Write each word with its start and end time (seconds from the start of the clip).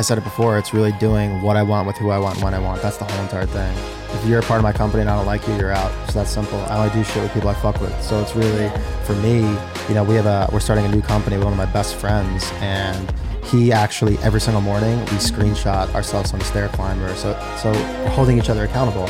I 0.00 0.02
said 0.02 0.16
it 0.16 0.24
before, 0.24 0.56
it's 0.56 0.72
really 0.72 0.92
doing 0.92 1.42
what 1.42 1.58
I 1.58 1.62
want 1.62 1.86
with 1.86 1.98
who 1.98 2.08
I 2.08 2.16
want 2.18 2.40
when 2.42 2.54
I 2.54 2.58
want. 2.58 2.80
That's 2.80 2.96
the 2.96 3.04
whole 3.04 3.22
entire 3.22 3.44
thing. 3.44 3.76
If 4.16 4.24
you're 4.26 4.38
a 4.38 4.42
part 4.42 4.56
of 4.56 4.62
my 4.62 4.72
company 4.72 5.02
and 5.02 5.10
I 5.10 5.14
don't 5.14 5.26
like 5.26 5.46
you, 5.46 5.54
you're 5.56 5.72
out. 5.72 5.92
It's 6.04 6.14
that 6.14 6.26
simple. 6.26 6.58
I 6.70 6.78
only 6.78 6.90
do 6.94 7.04
shit 7.04 7.22
with 7.22 7.34
people 7.34 7.50
I 7.50 7.54
fuck 7.54 7.78
with. 7.82 7.92
So 8.02 8.18
it's 8.22 8.34
really, 8.34 8.70
for 9.04 9.14
me, 9.16 9.40
you 9.90 9.94
know, 9.94 10.02
we 10.02 10.14
have 10.14 10.24
a, 10.24 10.48
we're 10.54 10.60
starting 10.60 10.86
a 10.86 10.88
new 10.88 11.02
company 11.02 11.36
with 11.36 11.44
one 11.44 11.52
of 11.52 11.58
my 11.58 11.70
best 11.70 11.96
friends 11.96 12.50
and 12.62 13.12
he 13.44 13.72
actually 13.72 14.16
every 14.20 14.40
single 14.40 14.62
morning 14.62 14.98
we 15.00 15.18
screenshot 15.18 15.92
ourselves 15.94 16.32
on 16.32 16.38
the 16.38 16.46
stair 16.46 16.68
climber. 16.68 17.14
So, 17.16 17.38
so 17.60 17.70
we're 17.70 18.08
holding 18.08 18.38
each 18.38 18.48
other 18.48 18.64
accountable 18.64 19.06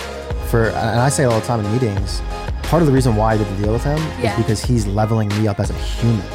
for, 0.49 0.71
and 0.71 0.99
I 0.99 1.09
say 1.09 1.23
it 1.23 1.27
all 1.27 1.39
the 1.39 1.47
time 1.47 1.65
in 1.65 1.71
meetings, 1.73 2.21
part 2.65 2.83
of 2.83 2.89
the 2.89 2.93
reason 2.93 3.15
why 3.15 3.35
I 3.35 3.37
did 3.37 3.47
the 3.47 3.63
deal 3.63 3.73
with 3.73 3.85
him 3.85 3.99
Yeah. 4.21 4.33
is 4.33 4.39
because 4.39 4.65
he's 4.65 4.89
leveling 4.89 5.29
me 5.29 5.47
up 5.47 5.61
as 5.61 5.71
a 5.71 5.75
human 5.75 6.27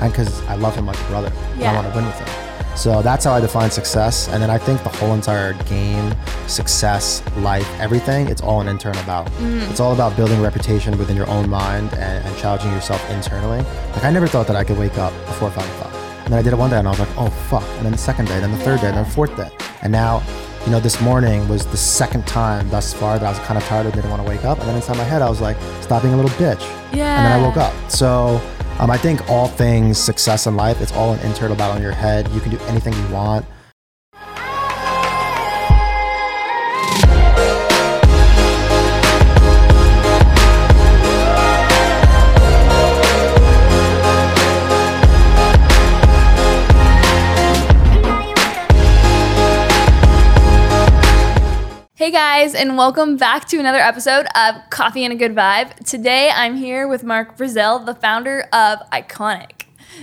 and 0.00 0.10
because 0.12 0.42
I 0.46 0.56
love 0.56 0.74
him 0.74 0.86
like 0.86 0.98
a 1.00 1.04
brother. 1.04 1.32
and 1.52 1.60
Yeah. 1.60 1.70
I 1.70 1.74
want 1.76 1.86
to 1.86 1.94
win 1.96 2.04
with 2.04 2.18
him. 2.18 2.45
So 2.76 3.02
that's 3.02 3.24
how 3.24 3.32
I 3.32 3.40
define 3.40 3.70
success. 3.70 4.28
And 4.28 4.42
then 4.42 4.50
I 4.50 4.58
think 4.58 4.82
the 4.82 4.90
whole 4.90 5.14
entire 5.14 5.54
game, 5.64 6.14
success, 6.46 7.22
life, 7.38 7.68
everything, 7.80 8.28
it's 8.28 8.42
all 8.42 8.60
an 8.60 8.68
internal 8.68 9.02
battle. 9.04 9.32
Mm. 9.38 9.68
It's 9.70 9.80
all 9.80 9.94
about 9.94 10.14
building 10.14 10.40
reputation 10.42 10.96
within 10.98 11.16
your 11.16 11.28
own 11.28 11.48
mind 11.48 11.92
and, 11.94 12.24
and 12.24 12.36
challenging 12.36 12.70
yourself 12.72 13.02
internally. 13.10 13.58
Like 13.92 14.04
I 14.04 14.10
never 14.10 14.26
thought 14.26 14.46
that 14.48 14.56
I 14.56 14.62
could 14.62 14.78
wake 14.78 14.98
up 14.98 15.12
before 15.26 15.50
five 15.50 15.68
o'clock. 15.76 15.92
And 16.24 16.32
then 16.32 16.38
I 16.38 16.42
did 16.42 16.52
it 16.52 16.56
one 16.56 16.70
day 16.70 16.78
and 16.78 16.86
I 16.86 16.90
was 16.90 17.00
like, 17.00 17.16
oh 17.16 17.30
fuck. 17.48 17.64
And 17.76 17.86
then 17.86 17.92
the 17.92 17.98
second 17.98 18.26
day, 18.26 18.38
then 18.40 18.52
the 18.52 18.58
third 18.58 18.80
day, 18.80 18.90
then 18.90 19.04
the 19.04 19.10
fourth 19.10 19.34
day. 19.36 19.48
And 19.82 19.90
now, 19.90 20.22
you 20.64 20.72
know, 20.72 20.80
this 20.80 21.00
morning 21.00 21.46
was 21.48 21.64
the 21.66 21.76
second 21.76 22.26
time 22.26 22.68
thus 22.70 22.92
far 22.92 23.18
that 23.18 23.24
I 23.24 23.30
was 23.30 23.38
kind 23.46 23.56
of 23.56 23.64
tired 23.64 23.86
and 23.86 23.94
didn't 23.94 24.10
want 24.10 24.22
to 24.22 24.28
wake 24.28 24.44
up. 24.44 24.58
And 24.58 24.68
then 24.68 24.74
inside 24.76 24.96
my 24.96 25.04
head, 25.04 25.22
I 25.22 25.28
was 25.30 25.40
like, 25.40 25.56
stop 25.80 26.02
being 26.02 26.14
a 26.14 26.16
little 26.16 26.32
bitch. 26.32 26.62
And 27.16 27.26
then 27.26 27.40
I 27.40 27.40
woke 27.40 27.56
up. 27.56 27.72
So 27.90 28.40
um, 28.78 28.90
I 28.90 28.98
think 28.98 29.28
all 29.30 29.48
things 29.48 29.98
success 29.98 30.46
in 30.46 30.56
life, 30.56 30.80
it's 30.80 30.92
all 30.92 31.14
an 31.14 31.20
internal 31.20 31.56
battle 31.56 31.76
in 31.76 31.82
your 31.82 31.92
head. 31.92 32.28
You 32.32 32.40
can 32.40 32.50
do 32.50 32.58
anything 32.64 32.92
you 32.92 33.08
want. 33.08 33.46
Hey 52.06 52.12
guys, 52.12 52.54
and 52.54 52.78
welcome 52.78 53.16
back 53.16 53.48
to 53.48 53.58
another 53.58 53.80
episode 53.80 54.26
of 54.36 54.54
Coffee 54.70 55.02
and 55.02 55.12
a 55.12 55.16
Good 55.16 55.34
Vibe. 55.34 55.74
Today 55.84 56.30
I'm 56.32 56.54
here 56.54 56.86
with 56.86 57.02
Mark 57.02 57.36
Brazil, 57.36 57.80
the 57.80 57.96
founder 57.96 58.42
of 58.52 58.78
Ikonick. 58.92 59.62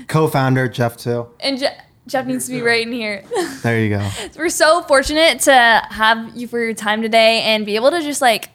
Co-founder 0.09 0.68
Jeff 0.68 0.98
too. 0.98 1.30
And 1.40 1.58
Je- 1.59 1.78
Jeff 2.06 2.26
needs 2.26 2.48
to 2.48 2.52
be 2.52 2.62
right 2.62 2.86
in 2.86 2.92
here. 2.92 3.24
There 3.64 3.80
you 3.80 3.90
go. 3.90 4.06
We're 4.36 4.50
so 4.50 4.81
fortunate 4.81 5.40
to 5.44 5.54
have 5.54 6.36
you 6.36 6.46
for 6.50 6.59
your 6.59 6.74
time 6.74 7.02
today 7.02 7.40
and 7.44 7.66
be 7.66 7.78
able 7.78 7.92
to 7.92 8.02
just 8.02 8.22
like 8.22 8.50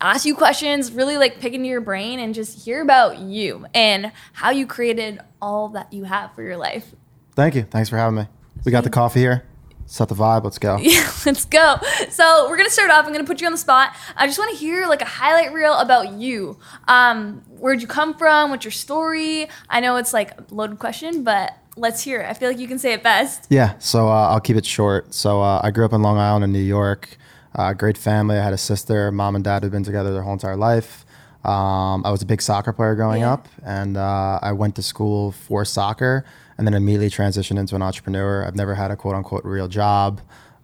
ask 0.00 0.26
you 0.26 0.34
questions, 0.34 0.90
really 0.90 1.16
like 1.16 1.38
pick 1.38 1.52
into 1.52 1.68
your 1.68 1.82
brain 1.82 2.18
and 2.18 2.34
just 2.34 2.64
hear 2.64 2.82
about 2.82 3.20
you 3.20 3.64
and 3.74 4.10
how 4.32 4.50
you 4.50 4.66
created 4.66 5.20
all 5.40 5.68
that 5.68 5.92
you 5.92 6.02
have 6.02 6.34
for 6.34 6.42
your 6.42 6.56
life. 6.56 6.92
Thank 7.36 7.54
you. 7.54 7.62
Thanks 7.62 7.88
for 7.90 7.96
having 7.96 8.16
me. 8.16 8.26
We 8.64 8.72
got 8.72 8.82
the 8.82 8.90
coffee 8.90 9.20
here. 9.20 9.44
Set 9.92 10.08
the 10.08 10.14
vibe. 10.14 10.42
Let's 10.42 10.58
go. 10.58 10.78
Yeah, 10.80 11.06
let's 11.26 11.44
go. 11.44 11.76
So 12.08 12.48
we're 12.48 12.56
gonna 12.56 12.70
start 12.70 12.90
off. 12.90 13.04
I'm 13.04 13.12
gonna 13.12 13.24
put 13.24 13.42
you 13.42 13.46
on 13.46 13.52
the 13.52 13.58
spot. 13.58 13.94
I 14.16 14.26
just 14.26 14.38
want 14.38 14.50
to 14.50 14.56
hear 14.56 14.86
like 14.86 15.02
a 15.02 15.10
highlight 15.20 15.52
reel 15.52 15.74
about 15.74 16.12
you. 16.14 16.56
Um, 16.88 17.42
where'd 17.58 17.82
you 17.82 17.86
come 17.86 18.14
from? 18.14 18.48
What's 18.50 18.64
your 18.64 18.72
story? 18.72 19.48
I 19.68 19.80
know 19.80 19.96
it's 19.96 20.14
like 20.14 20.30
a 20.38 20.44
loaded 20.50 20.78
question, 20.78 21.24
but 21.24 21.52
let's 21.76 22.00
hear 22.02 22.22
it. 22.22 22.26
I 22.30 22.32
feel 22.32 22.48
like 22.48 22.58
you 22.58 22.66
can 22.68 22.78
say 22.78 22.94
it 22.94 23.02
best. 23.02 23.46
Yeah, 23.50 23.74
so 23.80 24.08
uh, 24.08 24.28
I'll 24.30 24.40
keep 24.40 24.56
it 24.56 24.64
short. 24.64 25.12
So 25.12 25.42
uh, 25.42 25.60
I 25.62 25.70
grew 25.70 25.84
up 25.84 25.92
in 25.92 26.00
Long 26.00 26.16
Island 26.16 26.42
in 26.44 26.52
New 26.52 26.58
York. 26.58 27.18
Uh, 27.54 27.74
great 27.74 27.98
family. 27.98 28.38
I 28.38 28.42
had 28.44 28.54
a 28.54 28.58
sister. 28.58 29.12
Mom 29.12 29.34
and 29.34 29.44
dad 29.44 29.62
had 29.62 29.72
been 29.72 29.84
together 29.84 30.10
their 30.14 30.22
whole 30.22 30.32
entire 30.32 30.56
life. 30.56 31.04
Um, 31.44 32.02
I 32.06 32.10
was 32.10 32.22
a 32.22 32.26
big 32.26 32.40
soccer 32.40 32.72
player 32.72 32.94
growing 32.94 33.20
Yeah. 33.20 33.34
up, 33.34 33.48
and 33.62 33.98
uh, 33.98 34.38
I 34.40 34.52
went 34.52 34.74
to 34.76 34.82
school 34.82 35.32
for 35.32 35.66
soccer, 35.66 36.24
and 36.62 36.66
then 36.68 36.74
immediately 36.74 37.10
transitioned 37.10 37.58
into 37.58 37.74
an 37.74 37.82
entrepreneur. 37.82 38.46
I've 38.46 38.54
never 38.54 38.76
had 38.76 38.92
a 38.92 38.96
quote 38.96 39.16
unquote 39.16 39.44
real 39.44 39.66
job. 39.66 40.20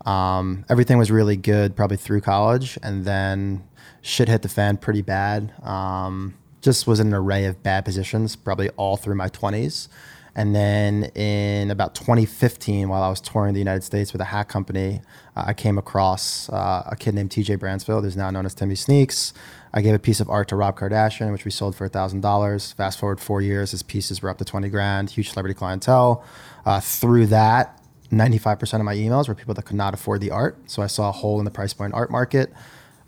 Um, 0.06 0.64
everything 0.68 0.96
was 0.96 1.10
really 1.10 1.36
good, 1.36 1.74
probably 1.74 1.96
through 1.96 2.20
college, 2.20 2.78
and 2.84 3.04
then 3.04 3.64
shit 4.00 4.28
hit 4.28 4.42
the 4.42 4.48
fan 4.48 4.76
pretty 4.76 5.02
bad. 5.02 5.52
Um, 5.64 6.34
just 6.60 6.86
was 6.86 7.00
in 7.00 7.08
an 7.08 7.14
array 7.14 7.46
of 7.46 7.64
bad 7.64 7.84
positions, 7.84 8.36
probably 8.36 8.68
all 8.76 8.96
through 8.96 9.16
my 9.16 9.28
20s. 9.28 9.88
And 10.36 10.54
then 10.54 11.04
in 11.16 11.72
about 11.72 11.96
2015, 11.96 12.88
while 12.88 13.02
I 13.02 13.08
was 13.08 13.20
touring 13.20 13.54
the 13.54 13.58
United 13.58 13.82
States 13.82 14.12
with 14.12 14.20
a 14.20 14.26
hat 14.26 14.48
company, 14.48 15.00
uh, 15.34 15.46
I 15.48 15.52
came 15.52 15.78
across 15.78 16.48
uh, 16.50 16.84
a 16.86 16.94
kid 16.94 17.16
named 17.16 17.30
TJ 17.30 17.58
Bransfield, 17.58 18.02
who's 18.04 18.16
now 18.16 18.30
known 18.30 18.46
as 18.46 18.54
Timmy 18.54 18.76
Sneaks. 18.76 19.32
I 19.72 19.82
gave 19.82 19.94
a 19.94 19.98
piece 19.98 20.20
of 20.20 20.28
art 20.30 20.48
to 20.48 20.56
Rob 20.56 20.78
Kardashian, 20.78 21.32
which 21.32 21.44
we 21.44 21.50
sold 21.50 21.76
for 21.76 21.88
$1,000. 21.88 22.74
Fast 22.74 22.98
forward 22.98 23.20
four 23.20 23.42
years, 23.42 23.72
his 23.72 23.82
pieces 23.82 24.22
were 24.22 24.30
up 24.30 24.38
to 24.38 24.44
20 24.44 24.68
grand, 24.68 25.10
huge 25.10 25.30
celebrity 25.30 25.54
clientele. 25.54 26.24
Uh, 26.64 26.80
through 26.80 27.26
that, 27.26 27.80
95% 28.10 28.74
of 28.74 28.82
my 28.82 28.94
emails 28.94 29.28
were 29.28 29.34
people 29.34 29.54
that 29.54 29.64
could 29.64 29.76
not 29.76 29.92
afford 29.92 30.20
the 30.20 30.30
art. 30.30 30.56
So 30.66 30.82
I 30.82 30.86
saw 30.86 31.10
a 31.10 31.12
hole 31.12 31.38
in 31.38 31.44
the 31.44 31.50
price 31.50 31.74
point 31.74 31.92
art 31.94 32.10
market, 32.10 32.52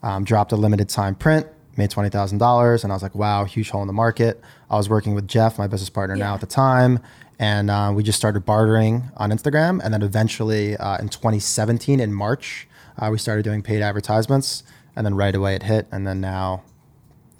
um, 0.03 0.25
dropped 0.25 0.53
a 0.53 0.57
limited 0.57 0.89
time 0.89 1.15
print, 1.15 1.47
made 1.77 1.91
$20,000. 1.91 2.85
And 2.85 2.93
I 2.93 2.95
was 2.95 3.03
like, 3.03 3.15
wow, 3.15 3.45
huge 3.45 3.71
hole 3.71 3.81
in 3.81 3.87
the 3.87 3.95
market. 3.95 4.41
I 4.69 4.77
was 4.77 4.89
working 4.89 5.15
with 5.15 5.27
Jeff, 5.27 5.59
my 5.59 5.67
business 5.67 5.91
partner 5.91 6.17
now 6.17 6.35
at 6.35 6.41
the 6.41 6.47
time. 6.47 7.01
And 7.39 7.71
uh, 7.71 7.93
we 7.95 8.03
just 8.03 8.19
started 8.19 8.45
bartering 8.45 9.11
on 9.17 9.31
Instagram. 9.31 9.81
And 9.83 9.95
then 9.95 10.03
eventually 10.03 10.77
uh, 10.77 10.99
in 10.99 11.09
2017, 11.09 11.99
in 11.99 12.13
March, 12.13 12.69
uh, 12.99 13.09
we 13.11 13.17
started 13.17 13.45
doing 13.45 13.63
paid 13.63 13.81
advertisements. 13.81 14.63
And 15.01 15.07
then 15.07 15.15
right 15.15 15.35
away 15.35 15.55
it 15.55 15.63
hit. 15.63 15.87
And 15.93 16.07
then 16.07 16.21
now 16.21 16.63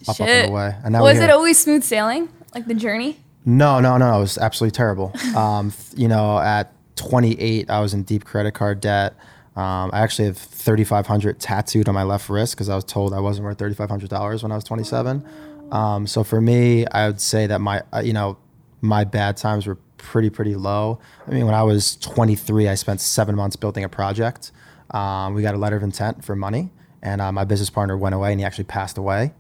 up, 0.09 0.19
up, 0.19 0.27
and 0.27 0.51
away. 0.51 0.75
And 0.83 0.95
now 0.95 1.03
was 1.03 1.21
it 1.21 1.29
always 1.29 1.59
smooth 1.59 1.85
sailing, 1.85 2.31
like 2.55 2.67
the 2.67 2.73
journey? 2.73 3.21
No, 3.45 3.81
no, 3.81 3.99
no. 3.99 4.17
It 4.17 4.21
was 4.21 4.39
absolutely 4.39 4.75
terrible. 4.75 5.13
Um, 5.37 5.75
you 5.95 6.09
know, 6.09 6.39
at 6.39 6.73
28, 6.97 7.69
I 7.69 7.81
was 7.81 7.93
in 7.93 8.05
deep 8.05 8.25
credit 8.25 8.53
card 8.53 8.81
debt. 8.81 9.13
Um, 9.57 9.91
I 9.93 10.01
actually 10.01 10.29
have 10.29 10.39
3,500 10.39 11.39
tattooed 11.39 11.87
on 11.87 11.95
my 11.95 12.03
left 12.03 12.31
wrist 12.31 12.55
because 12.55 12.71
I 12.71 12.75
was 12.75 12.85
told 12.85 13.13
I 13.13 13.21
wasn't 13.21 13.45
worth 13.45 13.59
$3,500 13.59 14.43
when 14.43 14.53
I 14.53 14.55
was 14.55 14.65
27. 14.65 15.23
Um, 15.71 16.07
so 16.07 16.25
for 16.25 16.41
me, 16.41 16.87
I 16.87 17.09
would 17.09 17.21
say 17.21 17.47
that 17.47 17.61
my, 17.61 17.83
uh, 17.93 18.01
you 18.01 18.15
know, 18.15 18.39
my 18.81 19.05
bad 19.05 19.37
times 19.37 19.67
were 19.67 19.77
pretty, 19.99 20.31
pretty 20.31 20.55
low. 20.55 20.99
I 21.29 21.33
mean, 21.33 21.45
when 21.45 21.55
I 21.55 21.63
was 21.63 21.97
23, 21.97 22.69
I 22.69 22.75
spent 22.75 23.03
seven 23.03 23.37
months 23.37 23.57
building 23.57 23.85
a 23.85 23.89
project. 23.91 24.51
Um, 24.93 25.35
we 25.35 25.43
got 25.43 25.55
a 25.55 25.59
letter 25.59 25.77
of 25.77 25.83
intent 25.83 26.25
for 26.25 26.35
money, 26.35 26.71
and 27.03 27.21
uh, 27.21 27.33
my 27.33 27.45
business 27.45 27.71
partner 27.71 27.97
went 27.97 28.15
away, 28.15 28.33
and 28.33 28.41
he 28.41 28.47
actually 28.47 28.65
passed 28.65 28.99
away, 28.99 29.33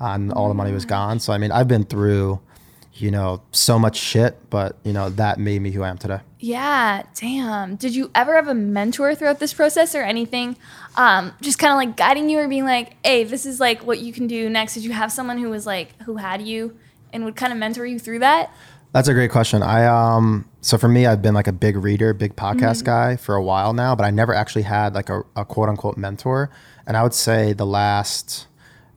uh, 0.00 0.08
and 0.08 0.32
all 0.32 0.48
the 0.48 0.54
money 0.54 0.72
was 0.72 0.84
gone. 0.84 1.20
So 1.20 1.32
I 1.32 1.38
mean, 1.38 1.52
I've 1.52 1.68
been 1.68 1.84
through, 1.84 2.40
you 2.94 3.10
know, 3.10 3.42
so 3.52 3.78
much 3.78 3.96
shit, 3.96 4.38
but 4.50 4.76
you 4.84 4.92
know 4.92 5.10
that 5.10 5.38
made 5.38 5.60
me 5.62 5.70
who 5.70 5.82
I 5.82 5.88
am 5.88 5.98
today. 5.98 6.20
Yeah, 6.40 7.02
damn. 7.14 7.74
Did 7.76 7.96
you 7.96 8.10
ever 8.14 8.34
have 8.36 8.46
a 8.46 8.54
mentor 8.54 9.14
throughout 9.14 9.40
this 9.40 9.52
process 9.52 9.94
or 9.94 10.02
anything? 10.02 10.56
Um, 10.96 11.32
just 11.40 11.58
kind 11.58 11.72
of 11.72 11.76
like 11.76 11.96
guiding 11.96 12.28
you 12.28 12.38
or 12.38 12.46
being 12.46 12.64
like, 12.64 12.94
hey, 13.04 13.24
this 13.24 13.44
is 13.44 13.58
like 13.58 13.84
what 13.84 13.98
you 13.98 14.12
can 14.12 14.28
do 14.28 14.48
next. 14.48 14.74
Did 14.74 14.84
you 14.84 14.92
have 14.92 15.10
someone 15.10 15.38
who 15.38 15.50
was 15.50 15.66
like, 15.66 16.00
who 16.02 16.16
had 16.16 16.42
you 16.42 16.78
and 17.12 17.24
would 17.24 17.34
kind 17.34 17.52
of 17.52 17.58
mentor 17.58 17.86
you 17.86 17.98
through 17.98 18.20
that? 18.20 18.52
That's 18.98 19.06
a 19.06 19.14
great 19.14 19.30
question. 19.30 19.62
I 19.62 19.86
um 19.86 20.48
so 20.60 20.76
for 20.76 20.88
me, 20.88 21.06
I've 21.06 21.22
been 21.22 21.32
like 21.32 21.46
a 21.46 21.52
big 21.52 21.76
reader, 21.76 22.12
big 22.12 22.34
podcast 22.34 22.82
guy 22.82 23.14
for 23.14 23.36
a 23.36 23.42
while 23.42 23.72
now, 23.72 23.94
but 23.94 24.02
I 24.02 24.10
never 24.10 24.34
actually 24.34 24.62
had 24.62 24.92
like 24.92 25.08
a, 25.08 25.22
a 25.36 25.44
quote 25.44 25.68
unquote 25.68 25.96
mentor. 25.96 26.50
And 26.84 26.96
I 26.96 27.04
would 27.04 27.14
say 27.14 27.52
the 27.52 27.64
last, 27.64 28.48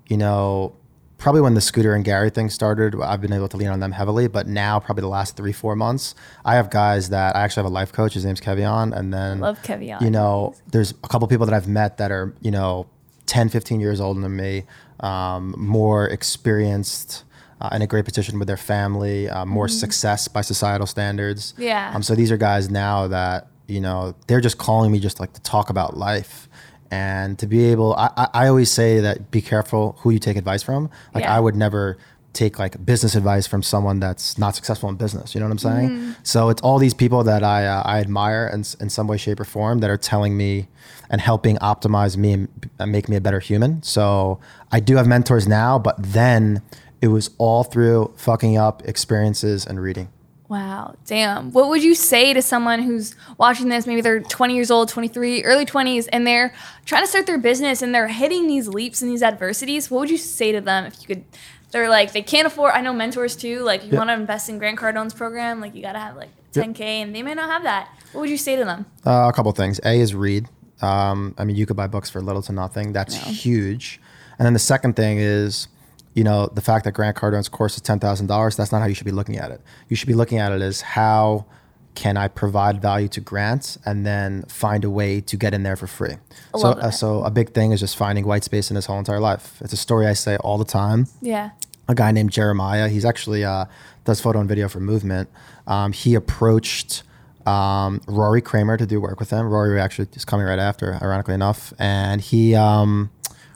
you 0.08 0.18
know, 0.18 0.76
probably 1.20 1.42
when 1.42 1.54
the 1.54 1.62
Scooter 1.62 1.94
and 1.94 2.04
Gary 2.04 2.32
thing 2.32 2.50
started, 2.50 3.00
I've 3.00 3.22
been 3.22 3.32
able 3.32 3.48
to 3.50 3.58
lean 3.58 3.68
on 3.68 3.80
them 3.80 3.92
heavily. 3.92 4.28
But 4.28 4.48
now, 4.48 4.80
probably 4.80 5.02
the 5.02 5.08
last 5.08 5.38
three, 5.38 5.54
four 5.54 5.76
months, 5.76 6.16
I 6.44 6.56
have 6.56 6.72
guys 6.72 7.10
that 7.10 7.36
I 7.36 7.42
actually 7.44 7.62
have 7.62 7.72
a 7.72 7.76
life 7.76 7.94
coach. 7.94 8.16
His 8.16 8.26
name's 8.26 8.42
Kevion, 8.42 8.98
and 8.98 9.14
then 9.14 9.40
Love 9.40 9.62
Kevion. 9.62 10.02
You 10.02 10.10
know, 10.10 10.56
there's 10.72 10.96
a 11.04 11.08
couple 11.10 11.28
people 11.28 11.46
that 11.46 11.54
I've 11.54 11.68
met 11.68 11.98
that 11.98 12.12
are 12.12 12.34
you 12.42 12.50
know 12.50 12.88
10, 13.28 13.50
15 13.50 13.80
years 13.80 14.02
older 14.02 14.20
than 14.20 14.36
me, 14.36 14.64
um, 15.00 15.54
more 15.60 16.08
experienced. 16.08 17.24
Uh, 17.62 17.70
in 17.76 17.82
a 17.84 17.88
great 17.88 18.06
position 18.06 18.40
with 18.40 18.48
their 18.48 18.58
family, 18.58 19.30
uh, 19.30 19.46
more 19.46 19.68
success 19.68 20.28
by 20.28 20.42
societal 20.42 20.88
standards. 20.88 21.54
Yeah. 21.60 21.92
Um, 21.94 22.02
so 22.02 22.16
these 22.16 22.32
are 22.32 22.38
guys 22.38 22.72
now 22.72 23.08
that 23.10 23.50
you 23.68 23.80
know 23.80 24.16
they're 24.26 24.42
just 24.42 24.58
calling 24.58 24.92
me 24.92 25.00
just 25.00 25.20
like 25.20 25.34
to 25.34 25.42
talk 25.42 25.70
about 25.70 25.96
life, 25.96 26.50
and 26.90 27.38
to 27.38 27.46
be 27.46 27.66
able. 27.66 27.94
I, 27.96 28.10
I, 28.18 28.28
I 28.34 28.48
always 28.48 28.72
say 28.72 29.00
that 29.02 29.30
be 29.30 29.42
careful 29.42 29.96
who 30.00 30.10
you 30.10 30.18
take 30.18 30.38
advice 30.38 30.64
from. 30.64 30.90
Like 31.14 31.24
Yeah. 31.24 31.38
I 31.38 31.40
would 31.40 31.56
never 31.56 31.98
take 32.34 32.58
like 32.58 32.84
business 32.86 33.14
advice 33.14 33.46
from 33.46 33.62
someone 33.62 34.00
that's 34.00 34.38
not 34.38 34.56
successful 34.56 34.90
in 34.90 34.96
business. 34.96 35.36
You 35.36 35.42
know 35.42 35.48
what 35.48 35.52
I'm 35.52 35.58
saying? 35.60 35.90
Mm-hmm. 35.90 36.12
So 36.24 36.50
it's 36.50 36.62
all 36.62 36.80
these 36.80 36.94
people 36.94 37.24
that 37.26 37.44
I 37.44 37.68
uh, 37.68 37.84
I 37.86 38.00
admire 38.00 38.50
in, 38.52 38.64
in 38.80 38.90
some 38.90 39.06
way, 39.08 39.18
shape, 39.18 39.40
or 39.40 39.46
form 39.46 39.80
that 39.80 39.90
are 39.90 39.98
telling 39.98 40.36
me 40.36 40.68
and 41.10 41.22
helping 41.22 41.58
optimize 41.58 42.18
me 42.18 42.48
and 42.80 42.92
make 42.92 43.08
me 43.08 43.18
a 43.18 43.22
better 43.22 43.40
human. 43.40 43.84
So 43.84 44.40
I 44.72 44.80
do 44.80 44.96
have 44.96 45.08
mentors 45.08 45.48
now, 45.48 45.78
but 45.78 45.96
then 46.00 46.62
it 47.02 47.08
was 47.08 47.32
all 47.38 47.64
through 47.64 48.14
fucking 48.18 48.58
up 48.58 48.84
experiences 48.88 49.66
and 49.66 49.82
reading. 49.82 50.10
Wow, 50.48 50.96
damn. 51.06 51.52
What 51.54 51.70
would 51.70 51.82
you 51.82 51.96
say 51.96 52.34
to 52.34 52.42
someone 52.42 52.82
who's 52.82 53.16
watching 53.38 53.70
this? 53.70 53.88
Maybe 53.88 54.02
they're 54.02 54.20
20 54.20 54.54
years 54.54 54.70
old, 54.70 54.90
23, 54.90 55.44
early 55.46 55.66
20s, 55.66 56.10
and 56.12 56.28
they're 56.28 56.54
trying 56.86 57.04
to 57.04 57.08
start 57.08 57.26
their 57.26 57.38
business 57.38 57.82
and 57.82 57.96
they're 57.96 58.10
hitting 58.10 58.48
these 58.48 58.68
leaps 58.68 59.02
and 59.02 59.10
these 59.10 59.24
adversities. 59.24 59.90
What 59.90 60.02
would 60.02 60.10
you 60.10 60.18
say 60.18 60.52
to 60.52 60.60
them 60.60 60.86
if 60.86 61.00
you 61.02 61.08
could? 61.16 61.24
They're 61.72 61.88
like, 61.90 62.12
they 62.12 62.22
can't 62.22 62.46
afford, 62.46 62.74
I 62.74 62.82
know 62.82 62.92
mentors 62.92 63.38
too. 63.38 63.62
Like, 63.62 63.84
you 63.86 63.92
Yep. 63.92 63.98
want 63.98 64.10
to 64.10 64.14
invest 64.14 64.50
in 64.50 64.60
Grant 64.60 64.78
Cardone's 64.78 65.14
program, 65.14 65.62
like, 65.62 65.74
you 65.74 65.82
got 65.82 65.94
to 65.94 66.00
have 66.00 66.18
like 66.18 66.28
10K, 66.52 66.82
and 66.82 67.16
they 67.16 67.24
may 67.24 67.34
not 67.34 67.50
have 67.50 67.64
that. 67.64 67.88
What 68.12 68.20
would 68.22 68.30
you 68.30 68.36
say 68.38 68.58
to 68.58 68.66
them? 68.66 68.86
Uh, 69.06 69.30
a 69.30 69.34
couple 69.34 69.54
things. 69.54 69.80
A 69.86 69.98
is 70.02 70.14
read. 70.14 70.50
Um, 70.82 71.34
I 71.38 71.46
mean, 71.46 71.56
you 71.56 71.66
could 71.66 71.78
buy 71.78 71.88
books 71.88 72.10
for 72.10 72.20
little 72.22 72.42
to 72.42 72.52
nothing. 72.52 72.92
That's 72.92 73.16
huge. 73.16 74.02
And 74.38 74.46
then 74.46 74.52
the 74.52 74.60
second 74.60 74.98
thing 74.98 75.18
is, 75.20 75.70
you 76.14 76.24
know, 76.24 76.48
the 76.54 76.62
fact 76.62 76.86
that 76.86 76.92
Grant 76.94 77.16
Cardone's 77.16 77.50
course 77.50 77.76
is 77.76 77.82
ten 77.82 78.00
thousand 78.00 78.28
dollars. 78.28 78.56
That's 78.58 78.72
not 78.72 78.82
how 78.82 78.88
you 78.88 78.94
should 78.96 79.06
be 79.06 79.12
looking 79.12 79.38
at 79.38 79.52
it. 79.52 79.62
You 79.90 79.96
should 79.96 80.08
be 80.08 80.14
looking 80.14 80.38
at 80.40 80.52
it 80.52 80.62
as 80.62 80.82
how 80.82 81.46
can 81.94 82.16
I 82.16 82.30
provide 82.30 82.82
value 82.82 83.10
to 83.10 83.20
Grant 83.22 83.78
and 83.86 84.06
then 84.06 84.44
find 84.44 84.86
a 84.86 84.90
way 84.90 85.20
to 85.22 85.36
get 85.36 85.54
in 85.54 85.64
there 85.64 85.76
for 85.76 85.88
free. 85.88 86.16
So, 86.58 86.70
uh, 86.70 86.90
so 86.90 87.22
a 87.24 87.30
big 87.30 87.54
thing 87.54 87.74
is 87.74 87.82
just 87.82 87.98
finding 87.98 88.26
white 88.26 88.46
space 88.46 88.70
in 88.70 88.76
his 88.78 88.86
whole 88.86 88.98
entire 88.98 89.20
life. 89.20 89.58
It's 89.62 89.74
a 89.74 89.78
story 89.78 90.08
I 90.08 90.14
say 90.14 90.38
all 90.38 90.58
the 90.58 90.64
time 90.66 91.08
Yeah. 91.22 91.50
a 91.90 91.94
guy 91.96 92.12
named 92.12 92.32
Jeremiah. 92.32 92.88
He's 92.88 93.04
actually 93.04 93.44
uh, 93.44 93.66
does 94.06 94.22
photo 94.22 94.40
and 94.40 94.48
video 94.48 94.70
for 94.70 94.80
Movement. 94.80 95.30
Um, 95.68 95.92
he 95.92 96.16
approached 96.16 97.04
um, 97.46 98.00
Rory 98.08 98.42
Kramer 98.42 98.78
to 98.78 98.86
do 98.86 99.02
work 99.02 99.20
with 99.20 99.30
him. 99.30 99.48
Rory 99.50 99.78
actually 99.80 100.08
is 100.14 100.24
coming 100.24 100.46
right 100.46 100.60
after, 100.60 100.98
ironically 101.02 101.34
enough, 101.34 101.74
and 101.78 102.22
he 102.22 102.56
um, 102.56 103.10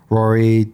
Rory 0.10 0.68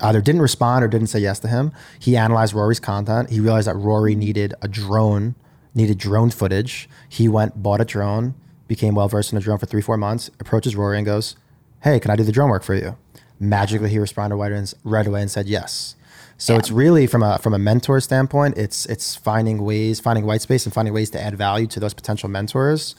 either 0.00 0.20
didn't 0.20 0.42
respond 0.42 0.84
or 0.84 0.88
didn't 0.88 1.08
say 1.08 1.18
yes 1.18 1.38
to 1.40 1.48
him. 1.48 1.72
He 1.98 2.16
analyzed 2.16 2.54
Rory's 2.54 2.80
content. 2.80 3.30
He 3.30 3.40
realized 3.40 3.66
that 3.68 3.76
Rory 3.76 4.14
needed 4.14 4.54
a 4.62 4.68
drone, 4.68 5.34
needed 5.74 5.98
drone 5.98 6.30
footage. 6.30 6.88
He 7.08 7.28
went, 7.28 7.62
bought 7.62 7.80
a 7.80 7.84
drone, 7.84 8.34
became 8.68 8.94
well 8.94 9.08
versed 9.08 9.32
in 9.32 9.38
a 9.38 9.40
drone 9.40 9.58
for 9.58 9.66
three, 9.66 9.82
four 9.82 9.96
months, 9.96 10.30
approaches 10.40 10.76
Rory 10.76 10.96
and 10.96 11.06
goes, 11.06 11.36
Hey, 11.82 12.00
can 12.00 12.10
I 12.10 12.16
do 12.16 12.24
the 12.24 12.32
drone 12.32 12.50
work 12.50 12.62
for 12.64 12.74
you? 12.74 12.96
Magically, 13.38 13.90
he 13.90 13.98
responded 13.98 14.36
right, 14.36 15.06
away 15.06 15.20
and 15.22 15.30
said 15.30 15.46
yes. 15.46 15.94
So 16.38 16.52
Yeah. 16.52 16.58
it's 16.58 16.70
really 16.70 17.06
from 17.06 17.22
a 17.22 17.38
from 17.38 17.54
a 17.54 17.58
mentor 17.58 18.00
standpoint, 18.00 18.56
it's 18.58 18.86
it's 18.86 19.14
finding 19.14 19.62
ways, 19.64 20.00
finding 20.00 20.26
white 20.26 20.42
space, 20.42 20.64
and 20.66 20.72
finding 20.74 20.92
ways 20.92 21.10
to 21.10 21.20
add 21.20 21.36
value 21.36 21.66
to 21.68 21.80
those 21.80 21.94
potential 21.94 22.28
mentors. 22.28 22.94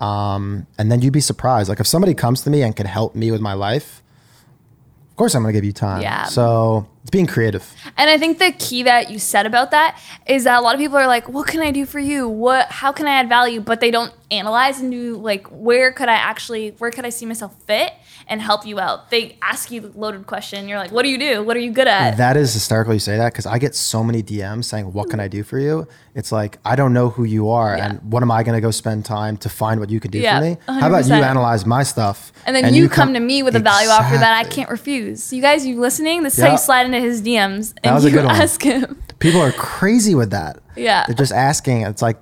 Um, 0.00 0.66
and 0.78 0.90
then 0.90 1.02
you'd 1.02 1.12
be 1.12 1.20
surprised. 1.20 1.68
Like 1.68 1.80
if 1.80 1.86
somebody 1.86 2.14
comes 2.14 2.42
to 2.42 2.50
me 2.50 2.62
and 2.62 2.74
can 2.74 2.86
help 2.86 3.14
me 3.14 3.30
with 3.30 3.40
my 3.40 3.52
life, 3.52 4.02
course 5.20 5.34
I'm 5.34 5.42
going 5.42 5.52
to 5.52 5.56
give 5.56 5.64
you 5.64 5.72
time. 5.72 6.00
Yeah. 6.00 6.24
So 6.24 6.86
it's 7.02 7.10
being 7.10 7.26
creative. 7.26 7.70
And 7.98 8.08
I 8.08 8.16
think 8.16 8.38
the 8.38 8.52
key 8.52 8.82
that 8.84 9.10
you 9.10 9.18
said 9.18 9.44
about 9.44 9.70
that 9.72 10.00
is 10.26 10.44
that 10.44 10.58
a 10.58 10.62
lot 10.62 10.74
of 10.74 10.80
people 10.80 10.96
are 10.96 11.06
like, 11.06 11.28
"What 11.28 11.46
can 11.46 11.60
I 11.60 11.70
do 11.70 11.84
for 11.84 11.98
you? 11.98 12.26
What? 12.26 12.68
How 12.68 12.90
can 12.90 13.06
I 13.06 13.12
add 13.12 13.28
value?" 13.28 13.60
But 13.60 13.80
they 13.80 13.90
don't 13.90 14.12
analyze 14.30 14.80
and 14.80 14.90
do 14.90 15.16
like, 15.16 15.46
"Where 15.48 15.92
could 15.92 16.08
I 16.08 16.14
actually? 16.14 16.70
Where 16.78 16.90
could 16.90 17.04
I 17.04 17.10
see 17.10 17.26
myself 17.26 17.54
fit 17.66 17.92
and 18.28 18.40
help 18.40 18.66
you 18.66 18.78
out?" 18.78 19.10
They 19.10 19.36
ask 19.42 19.70
you 19.70 19.80
the 19.80 19.98
loaded 19.98 20.26
question. 20.26 20.68
You're 20.68 20.78
like, 20.78 20.92
"What 20.92 21.02
do 21.02 21.08
you 21.10 21.18
do? 21.18 21.42
What 21.42 21.56
are 21.56 21.60
you 21.60 21.72
good 21.72 21.88
at?" 21.88 22.16
That 22.16 22.36
is 22.36 22.52
hysterical 22.54 22.94
you 22.94 23.00
say 23.00 23.16
that 23.16 23.32
because 23.32 23.46
I 23.46 23.58
get 23.58 23.74
so 23.74 24.04
many 24.04 24.22
DMs 24.22 24.64
saying, 24.66 24.92
What 24.92 25.10
can 25.10 25.20
I 25.20 25.28
do 25.28 25.42
for 25.42 25.58
you? 25.58 25.86
It's 26.14 26.32
like, 26.32 26.58
I 26.64 26.76
don't 26.76 26.92
know 26.92 27.10
who 27.10 27.24
you 27.24 27.50
are. 27.50 27.76
Yeah. 27.76 27.90
And 27.90 28.12
what 28.12 28.22
am 28.22 28.30
I 28.30 28.42
going 28.42 28.56
to 28.56 28.60
go 28.60 28.70
spend 28.70 29.04
time 29.04 29.36
to 29.38 29.48
find 29.48 29.80
what 29.80 29.90
you 29.90 30.00
could 30.00 30.10
do 30.10 30.18
Yeah, 30.18 30.38
for 30.38 30.44
me? 30.44 30.56
How 30.66 30.88
about 30.88 31.06
you 31.06 31.14
analyze 31.14 31.66
my 31.66 31.82
stuff? 31.82 32.32
and 32.46 32.54
then 32.56 32.74
you, 32.74 32.88
come, 32.88 33.14
to 33.14 33.20
me 33.20 33.42
with 33.42 33.56
a 33.56 33.60
value 33.60 33.88
offer 33.88 34.16
that 34.16 34.44
I 34.44 34.48
can't 34.48 34.70
refuse. 34.70 35.32
You 35.32 35.42
guys, 35.42 35.66
you 35.66 35.80
listening? 35.80 36.22
This 36.22 36.38
is 36.38 36.44
how 36.44 36.52
you 36.52 36.58
slide 36.58 36.86
into 36.86 37.00
his 37.00 37.22
DMs 37.22 37.74
and 37.82 38.02
you 38.02 38.18
ask 38.20 38.62
him. 38.62 39.02
People 39.18 39.40
are 39.40 39.52
crazy 39.52 40.14
with 40.14 40.30
that. 40.30 40.58
Yeah. 40.76 41.04
They're 41.06 41.14
just 41.14 41.32
asking. 41.32 41.82
It's 41.82 42.02
like, 42.02 42.18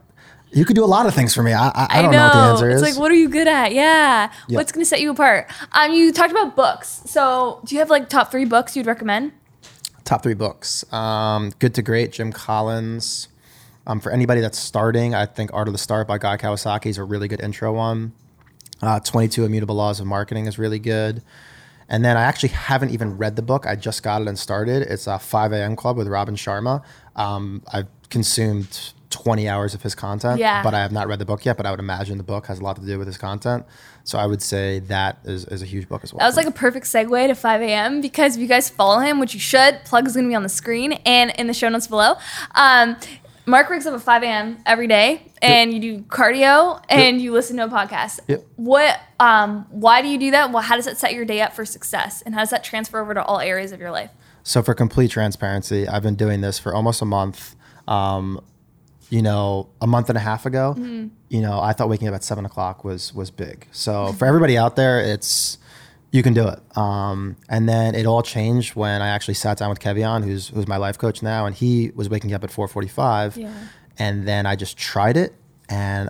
you 0.52 0.64
could 0.64 0.76
do 0.76 0.84
a 0.84 0.86
lot 0.86 1.06
of 1.06 1.14
things 1.14 1.34
for 1.34 1.42
me. 1.42 1.52
I, 1.52 1.68
I, 1.68 1.86
I 1.90 2.02
don't 2.02 2.10
know. 2.12 2.18
know. 2.18 2.24
what 2.24 2.32
the 2.32 2.38
answer 2.38 2.70
it's 2.70 2.76
is. 2.76 2.82
like, 2.82 3.00
what 3.00 3.10
are 3.10 3.16
you 3.16 3.28
good 3.28 3.48
at? 3.48 3.72
Yeah. 3.72 4.32
Yeah. 4.48 4.56
What's 4.56 4.72
going 4.72 4.82
to 4.82 4.88
set 4.88 5.00
you 5.00 5.10
apart? 5.10 5.50
Um, 5.72 5.92
you 5.92 6.12
talked 6.12 6.30
about 6.30 6.56
books. 6.56 7.02
So, 7.06 7.60
do 7.64 7.74
you 7.74 7.80
have 7.80 7.90
like 7.90 8.08
top 8.08 8.30
three 8.30 8.44
books 8.44 8.76
you'd 8.76 8.86
recommend? 8.86 9.32
Top 10.04 10.22
three 10.22 10.34
books. 10.34 10.90
Um, 10.92 11.52
Good 11.58 11.74
to 11.74 11.82
Great, 11.82 12.12
Jim 12.12 12.32
Collins. 12.32 13.28
Um, 13.86 14.00
for 14.00 14.10
anybody 14.10 14.40
that's 14.40 14.58
starting, 14.58 15.14
I 15.14 15.26
think 15.26 15.50
Art 15.52 15.68
of 15.68 15.72
the 15.72 15.78
Start 15.78 16.06
by 16.08 16.18
Guy 16.18 16.36
Kawasaki 16.36 16.86
is 16.86 16.98
a 16.98 17.04
really 17.04 17.28
good 17.28 17.40
intro 17.40 17.72
one. 17.72 18.12
Uh, 18.80 19.00
22 19.00 19.44
Immutable 19.44 19.74
Laws 19.74 19.98
of 20.00 20.06
Marketing 20.06 20.46
is 20.46 20.58
really 20.58 20.78
good. 20.78 21.22
And 21.88 22.04
then 22.04 22.16
I 22.16 22.22
actually 22.22 22.50
haven't 22.50 22.90
even 22.90 23.16
read 23.16 23.36
the 23.36 23.42
book. 23.42 23.66
I 23.66 23.76
just 23.76 24.02
got 24.02 24.20
it 24.20 24.28
and 24.28 24.38
started. 24.38 24.82
It's 24.82 25.06
a 25.06 25.18
5 25.18 25.52
a.m. 25.52 25.74
Club 25.74 25.96
with 25.96 26.06
Robin 26.06 26.36
Sharma. 26.36 26.82
Um, 27.16 27.62
I've 27.72 27.88
consumed 28.10 28.92
20 29.10 29.48
hours 29.48 29.74
of 29.74 29.82
his 29.82 29.94
content, 29.94 30.38
Yeah. 30.38 30.62
but 30.62 30.74
I 30.74 30.80
have 30.80 30.92
not 30.92 31.08
read 31.08 31.18
the 31.18 31.24
book 31.24 31.44
yet. 31.44 31.56
But 31.56 31.64
I 31.66 31.70
would 31.70 31.80
imagine 31.80 32.18
the 32.18 32.24
book 32.24 32.46
has 32.46 32.58
a 32.60 32.62
lot 32.62 32.76
to 32.76 32.82
do 32.82 32.98
with 32.98 33.06
his 33.06 33.16
content. 33.18 33.64
So 34.04 34.18
I 34.18 34.26
would 34.26 34.42
say 34.42 34.78
that 34.80 35.18
is, 35.24 35.44
is 35.46 35.62
a 35.62 35.66
huge 35.66 35.88
book 35.88 36.02
as 36.04 36.12
well. 36.12 36.20
That 36.20 36.26
was 36.26 36.36
like 36.36 36.46
a 36.46 36.50
perfect 36.50 36.86
segue 36.86 37.26
to 37.28 37.34
5 37.34 37.60
a.m. 37.62 38.00
because 38.00 38.36
if 38.36 38.42
you 38.42 38.48
guys 38.48 38.68
follow 38.70 39.00
him, 39.00 39.18
which 39.20 39.34
you 39.34 39.40
should, 39.40 39.80
plug 39.84 40.06
is 40.06 40.14
going 40.14 40.24
to 40.24 40.28
be 40.28 40.34
on 40.34 40.42
the 40.42 40.48
screen 40.48 40.92
and 41.04 41.30
in 41.38 41.46
the 41.46 41.54
show 41.54 41.68
notes 41.68 41.86
below. 41.86 42.14
Um, 42.54 42.96
Mark 43.46 43.70
wakes 43.70 43.86
up 43.86 43.94
at 43.94 44.02
5 44.02 44.22
a.m. 44.24 44.58
every 44.66 44.86
day 44.86 45.22
and 45.40 45.72
you 45.72 45.80
do 45.80 46.00
cardio 46.02 46.82
and 46.90 47.18
you 47.20 47.32
listen 47.32 47.56
to 47.56 47.64
a 47.64 47.68
podcast. 47.68 48.20
Yep. 48.28 48.44
What, 48.56 49.00
um, 49.20 49.66
why 49.70 50.02
do 50.02 50.08
you 50.08 50.18
do 50.18 50.30
that? 50.32 50.52
Well, 50.52 50.62
how 50.62 50.76
does 50.76 50.84
that 50.84 50.98
set 50.98 51.14
your 51.14 51.24
day 51.24 51.40
up 51.40 51.54
for 51.54 51.64
success? 51.64 52.22
And 52.22 52.34
how 52.34 52.42
does 52.42 52.50
that 52.50 52.62
transfer 52.62 53.00
over 53.00 53.14
to 53.14 53.24
all 53.24 53.40
areas 53.40 53.72
of 53.72 53.80
your 53.80 53.90
life? 53.90 54.10
So 54.42 54.62
for 54.62 54.74
complete 54.74 55.10
transparency, 55.10 55.88
I've 55.88 56.02
been 56.02 56.14
doing 56.14 56.42
this 56.42 56.58
for 56.58 56.74
almost 56.74 57.00
a 57.00 57.06
month. 57.06 57.56
Um, 57.86 58.42
you 59.10 59.22
know, 59.22 59.68
a 59.80 59.86
month 59.86 60.08
and 60.08 60.18
a 60.18 60.20
half 60.20 60.44
ago, 60.46 60.74
you 61.28 61.40
know, 61.40 61.60
I 61.60 61.72
thought 61.72 61.88
waking 61.88 62.08
up 62.08 62.14
at 62.14 62.24
seven 62.24 62.44
o'clock 62.44 62.84
was 62.84 63.14
was 63.14 63.30
big. 63.30 63.66
So 63.72 64.12
for 64.14 64.26
everybody 64.26 64.56
out 64.58 64.76
there, 64.76 65.00
it's 65.00 65.58
you 66.10 66.22
can 66.22 66.32
do 66.32 66.48
it. 66.48 66.60
Um, 66.76 67.36
and 67.48 67.68
then 67.68 67.94
it 67.94 68.06
all 68.06 68.22
changed 68.22 68.74
when 68.74 69.02
I 69.02 69.08
actually 69.08 69.34
sat 69.34 69.58
down 69.58 69.68
with 69.70 69.80
Kevion, 69.80 70.24
who's 70.24 70.48
who's 70.48 70.66
my 70.66 70.76
life 70.76 70.98
coach 70.98 71.22
now, 71.22 71.46
and 71.46 71.54
he 71.54 71.90
was 71.94 72.08
waking 72.08 72.32
up 72.34 72.44
at 72.44 72.50
four 72.50 72.68
forty 72.68 72.88
five. 72.88 73.36
Yeah. 73.36 73.52
And 73.98 74.28
then 74.28 74.46
I 74.46 74.54
just 74.56 74.76
tried 74.76 75.16
it, 75.16 75.34
and 75.68 76.08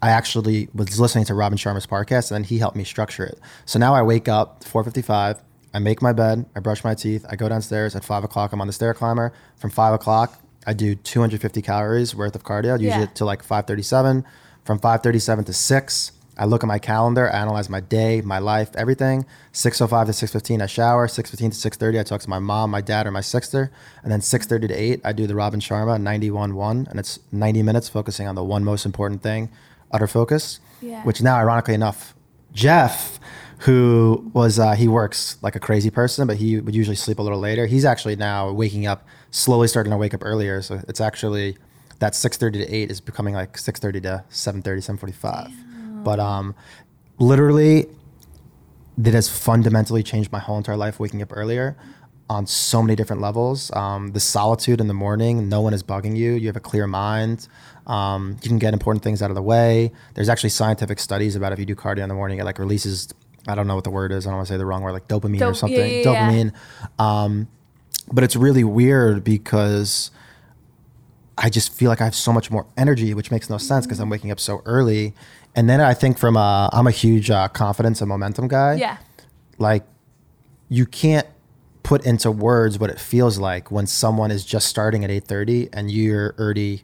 I 0.00 0.10
actually 0.10 0.68
was 0.74 0.98
listening 1.00 1.24
to 1.26 1.34
Robin 1.34 1.58
Sharma's 1.58 1.86
podcast, 1.86 2.30
and 2.30 2.36
then 2.36 2.44
he 2.44 2.58
helped 2.58 2.76
me 2.76 2.84
structure 2.84 3.24
it. 3.24 3.38
So 3.66 3.78
now 3.78 3.94
I 3.94 4.02
wake 4.02 4.28
up 4.28 4.62
4:55. 4.64 5.40
I 5.72 5.78
make 5.80 6.00
my 6.00 6.12
bed. 6.12 6.46
I 6.54 6.60
brush 6.60 6.84
my 6.84 6.94
teeth. 6.94 7.26
I 7.28 7.36
go 7.36 7.48
downstairs 7.48 7.96
at 7.96 8.04
five 8.04 8.22
o'clock. 8.22 8.52
I'm 8.52 8.60
on 8.60 8.66
the 8.66 8.72
stair 8.72 8.94
climber. 8.94 9.32
From 9.56 9.70
five 9.70 9.92
o'clock, 9.94 10.38
I 10.66 10.72
do 10.72 10.94
250 10.94 11.62
calories 11.62 12.14
worth 12.14 12.34
of 12.34 12.42
cardio, 12.44 12.80
usually 12.80 13.04
Yeah. 13.04 13.06
to 13.14 13.24
like 13.24 13.42
5:37. 13.42 14.24
From 14.64 14.78
5:37 14.78 15.44
to 15.44 15.52
six, 15.52 16.12
I 16.36 16.46
look 16.46 16.64
at 16.64 16.66
my 16.66 16.78
calendar, 16.78 17.30
I 17.32 17.36
analyze 17.38 17.68
my 17.70 17.80
day, 17.80 18.20
my 18.20 18.38
life, 18.38 18.70
everything. 18.74 19.24
6:05 19.52 20.06
to 20.06 20.12
6:15, 20.12 20.60
I 20.62 20.66
shower. 20.66 21.06
6:15 21.06 21.50
to 21.50 21.56
6:30, 21.56 22.00
I 22.00 22.02
talk 22.02 22.20
to 22.22 22.30
my 22.30 22.38
mom, 22.40 22.70
my 22.70 22.80
dad, 22.80 23.06
or 23.06 23.10
my 23.12 23.20
sister. 23.20 23.70
And 24.02 24.10
then 24.10 24.20
6:30 24.20 24.66
to 24.68 24.74
8, 24.74 25.00
I 25.04 25.12
do 25.12 25.26
the 25.26 25.34
Robin 25.34 25.60
Sharma 25.60 26.00
91-1, 26.00 26.86
and 26.90 26.98
it's 26.98 27.18
90 27.30 27.62
minutes 27.62 27.88
focusing 27.88 28.26
on 28.26 28.34
the 28.34 28.42
one 28.42 28.64
most 28.64 28.84
important 28.84 29.22
thing, 29.22 29.48
utter 29.92 30.06
focus. 30.08 30.58
Yeah. 30.80 31.02
Which 31.04 31.22
now, 31.22 31.36
ironically 31.36 31.74
enough, 31.74 32.14
Jeff, 32.52 33.20
who 33.60 34.30
was 34.34 34.58
uh, 34.58 34.72
he 34.72 34.88
works 34.88 35.38
like 35.42 35.56
a 35.56 35.60
crazy 35.60 35.90
person, 35.90 36.26
but 36.26 36.36
he 36.36 36.60
would 36.60 36.74
usually 36.74 36.96
sleep 36.96 37.18
a 37.18 37.22
little 37.22 37.38
later. 37.38 37.66
He's 37.66 37.84
actually 37.84 38.16
now 38.16 38.50
waking 38.50 38.86
up, 38.86 39.06
slowly 39.30 39.68
starting 39.68 39.90
to 39.90 39.96
wake 39.96 40.14
up 40.14 40.24
earlier. 40.24 40.62
So 40.62 40.80
it's 40.88 41.00
actually 41.00 41.56
that 42.00 42.12
6:30 42.14 42.52
to 42.52 42.74
8 42.74 42.90
is 42.90 43.00
becoming 43.00 43.34
like 43.34 43.56
6:30 43.56 44.02
to 44.02 44.24
7:30, 44.28 44.82
7:45. 44.82 45.52
But 46.04 46.20
um, 46.20 46.54
literally, 47.18 47.86
that 48.98 49.14
has 49.14 49.28
fundamentally 49.28 50.02
changed 50.02 50.30
my 50.30 50.38
whole 50.38 50.58
entire 50.58 50.76
life. 50.76 51.00
Waking 51.00 51.22
up 51.22 51.32
earlier 51.34 51.76
on 52.30 52.46
so 52.46 52.82
many 52.82 52.96
different 52.96 53.20
levels. 53.20 53.70
Um, 53.74 54.12
the 54.12 54.20
solitude 54.20 54.80
in 54.80 54.88
the 54.88 54.94
morning, 54.94 55.48
no 55.48 55.60
one 55.60 55.74
is 55.74 55.82
bugging 55.82 56.16
you. 56.16 56.32
You 56.32 56.46
have 56.46 56.56
a 56.56 56.60
clear 56.60 56.86
mind. 56.86 57.48
Um, 57.86 58.38
you 58.42 58.48
can 58.48 58.58
get 58.58 58.72
important 58.72 59.02
things 59.02 59.20
out 59.20 59.30
of 59.30 59.34
the 59.34 59.42
way. 59.42 59.92
There's 60.14 60.28
actually 60.28 60.50
scientific 60.50 60.98
studies 60.98 61.36
about 61.36 61.52
if 61.52 61.58
you 61.58 61.66
do 61.66 61.74
cardio 61.74 62.02
in 62.02 62.08
the 62.08 62.14
morning, 62.14 62.38
it 62.38 62.44
like 62.44 62.58
releases. 62.58 63.12
I 63.46 63.54
don't 63.54 63.66
know 63.66 63.74
what 63.74 63.84
the 63.84 63.90
word 63.90 64.12
is. 64.12 64.26
I 64.26 64.30
don't 64.30 64.36
want 64.38 64.48
to 64.48 64.54
say 64.54 64.58
the 64.58 64.66
wrong 64.66 64.82
word, 64.82 64.92
like 64.92 65.08
dopamine 65.08 65.40
or 65.50 65.54
something. 65.54 65.78
yeah, 65.78 65.84
yeah, 65.84 66.02
yeah. 66.12 66.30
dopamine. 66.30 66.52
Um, 66.98 67.48
but 68.12 68.24
it's 68.24 68.36
really 68.36 68.64
weird 68.64 69.24
because 69.24 70.10
I 71.36 71.50
just 71.50 71.72
feel 71.72 71.88
like 71.90 72.00
I 72.00 72.04
have 72.04 72.14
so 72.14 72.32
much 72.32 72.50
more 72.50 72.66
energy, 72.76 73.12
which 73.14 73.30
makes 73.30 73.50
no 73.50 73.58
sense 73.58 73.86
because 73.86 73.98
I'm 74.00 74.08
waking 74.10 74.30
up 74.30 74.40
so 74.40 74.62
early. 74.64 75.14
And 75.56 75.68
then 75.68 75.80
I 75.80 75.94
think 75.94 76.18
from 76.18 76.36
a, 76.36 76.68
I'm 76.72 76.86
a 76.86 76.90
huge 76.92 77.30
uh, 77.30 77.48
confidence 77.48 78.00
and 78.00 78.08
momentum 78.08 78.48
guy. 78.48 78.74
Yeah. 78.74 78.98
Like 79.58 79.84
you 80.68 80.86
can't 80.86 81.26
put 81.82 82.04
into 82.06 82.30
words 82.30 82.78
what 82.78 82.88
it 82.90 82.98
feels 82.98 83.38
like 83.38 83.70
when 83.70 83.86
someone 83.86 84.30
is 84.30 84.44
just 84.44 84.66
starting 84.68 85.04
at 85.04 85.10
8:30 85.10 85.68
and 85.72 85.90
you're 85.90 86.34
already 86.38 86.82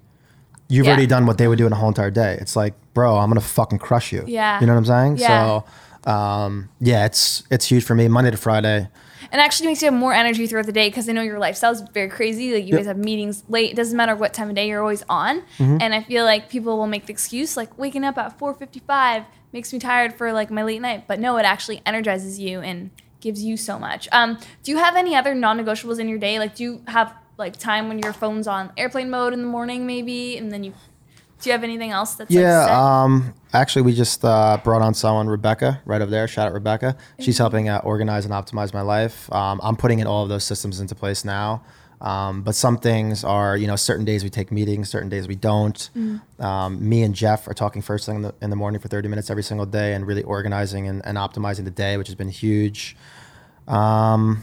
you've 0.68 0.84
Yeah. 0.86 0.92
already 0.92 1.06
done 1.06 1.26
what 1.26 1.38
they 1.38 1.48
would 1.48 1.56
do 1.58 1.66
in 1.66 1.72
a 1.72 1.76
whole 1.76 1.88
entire 1.88 2.10
day. 2.10 2.36
It's 2.40 2.54
like 2.54 2.74
bro, 2.92 3.16
I'm 3.16 3.30
gonna 3.30 3.40
fucking 3.40 3.78
crush 3.78 4.12
you. 4.12 4.24
Yeah. 4.26 4.60
You 4.60 4.66
know 4.66 4.74
what 4.74 4.78
I'm 4.80 4.84
saying? 4.84 5.16
Yeah. 5.16 5.28
So, 5.28 5.64
um, 6.06 6.68
yeah, 6.80 7.06
it's 7.06 7.42
it's 7.50 7.66
huge 7.66 7.84
for 7.84 7.94
me. 7.94 8.08
Monday 8.08 8.30
to 8.30 8.36
Friday. 8.36 8.88
And 9.32 9.40
actually 9.40 9.68
makes 9.68 9.80
you 9.82 9.86
have 9.86 9.94
more 9.98 10.12
energy 10.12 10.46
throughout 10.46 10.66
the 10.66 10.72
day 10.72 10.88
because 10.88 11.08
I 11.08 11.12
know 11.12 11.22
your 11.22 11.38
lifestyle 11.38 11.70
is 11.70 11.82
very 11.92 12.08
crazy. 12.08 12.52
Like 12.52 12.64
you 12.64 12.70
Yep. 12.70 12.78
guys 12.78 12.86
have 12.86 12.96
meetings 12.96 13.44
late. 13.48 13.70
It 13.70 13.76
doesn't 13.76 13.96
matter 13.96 14.16
what 14.16 14.34
time 14.34 14.48
of 14.48 14.56
day 14.56 14.66
you're 14.66 14.80
always 14.80 15.04
on. 15.08 15.42
Mm-hmm. 15.58 15.78
And 15.80 15.94
I 15.94 16.02
feel 16.02 16.24
like 16.24 16.48
people 16.48 16.76
will 16.76 16.88
make 16.88 17.06
the 17.06 17.12
excuse 17.12 17.56
like 17.56 17.76
waking 17.78 18.02
up 18.02 18.18
at 18.18 18.38
4:55 18.38 19.26
makes 19.52 19.72
me 19.72 19.78
tired 19.78 20.14
for 20.14 20.32
like 20.32 20.50
my 20.50 20.62
late 20.62 20.80
night. 20.80 21.04
But 21.06 21.20
no, 21.20 21.36
it 21.36 21.44
actually 21.44 21.80
energizes 21.86 22.38
you 22.40 22.60
and 22.60 22.90
gives 23.20 23.44
you 23.44 23.56
so 23.56 23.78
much. 23.78 24.08
Um, 24.10 24.38
do 24.62 24.72
you 24.72 24.78
have 24.78 24.96
any 24.96 25.14
other 25.14 25.34
non-negotiables 25.34 25.98
in 26.00 26.08
your 26.08 26.18
day? 26.18 26.38
Like 26.38 26.54
do 26.56 26.64
you 26.64 26.82
have 26.88 27.14
like 27.36 27.56
time 27.56 27.88
when 27.88 27.98
your 27.98 28.12
phone's 28.12 28.46
on 28.48 28.72
airplane 28.76 29.10
mode 29.10 29.32
in 29.32 29.40
the 29.42 29.48
morning 29.48 29.86
maybe, 29.86 30.36
and 30.38 30.50
then 30.50 30.64
you 30.64 30.72
do 31.40 31.48
you 31.48 31.52
have 31.52 31.64
anything 31.64 31.90
else 31.90 32.14
that's 32.14 32.30
Yeah. 32.30 32.60
like? 32.62 32.70
Um, 32.70 33.34
actually, 33.52 33.82
we 33.82 33.94
just 33.94 34.24
uh, 34.24 34.58
brought 34.62 34.82
on 34.82 34.94
someone, 34.94 35.28
Rebecca, 35.28 35.80
right 35.84 36.00
over 36.00 36.10
there. 36.10 36.28
Shout 36.28 36.46
out 36.46 36.52
Rebecca. 36.52 36.96
She's 37.18 37.38
helping 37.38 37.68
uh, 37.68 37.80
organize 37.84 38.24
and 38.24 38.34
optimize 38.34 38.72
my 38.74 38.82
life. 38.82 39.32
Um, 39.32 39.60
I'm 39.62 39.76
putting 39.76 39.98
in 40.00 40.06
all 40.06 40.22
of 40.22 40.28
those 40.28 40.44
systems 40.44 40.80
into 40.80 40.94
place 40.94 41.24
now. 41.24 41.62
Um, 42.02 42.40
but 42.40 42.54
some 42.54 42.78
things 42.78 43.24
are, 43.24 43.58
you 43.58 43.66
know, 43.66 43.76
certain 43.76 44.06
days 44.06 44.24
we 44.24 44.30
take 44.30 44.50
meetings, 44.50 44.88
certain 44.88 45.10
days 45.10 45.28
we 45.28 45.34
don't. 45.34 45.90
Um, 46.38 46.88
me 46.88 47.02
and 47.02 47.14
Jeff 47.14 47.46
are 47.46 47.52
talking 47.52 47.82
first 47.82 48.06
thing 48.06 48.16
in 48.16 48.22
the, 48.22 48.34
in 48.40 48.48
the 48.48 48.56
morning 48.56 48.80
for 48.80 48.88
30 48.88 49.08
minutes 49.08 49.28
every 49.28 49.42
single 49.42 49.66
day 49.66 49.92
and 49.92 50.06
really 50.06 50.22
organizing 50.22 50.88
and, 50.88 51.04
and 51.04 51.18
optimizing 51.18 51.64
the 51.66 51.70
day, 51.70 51.98
which 51.98 52.08
has 52.08 52.14
been 52.14 52.30
huge. 52.30 52.96
Um, 53.68 54.42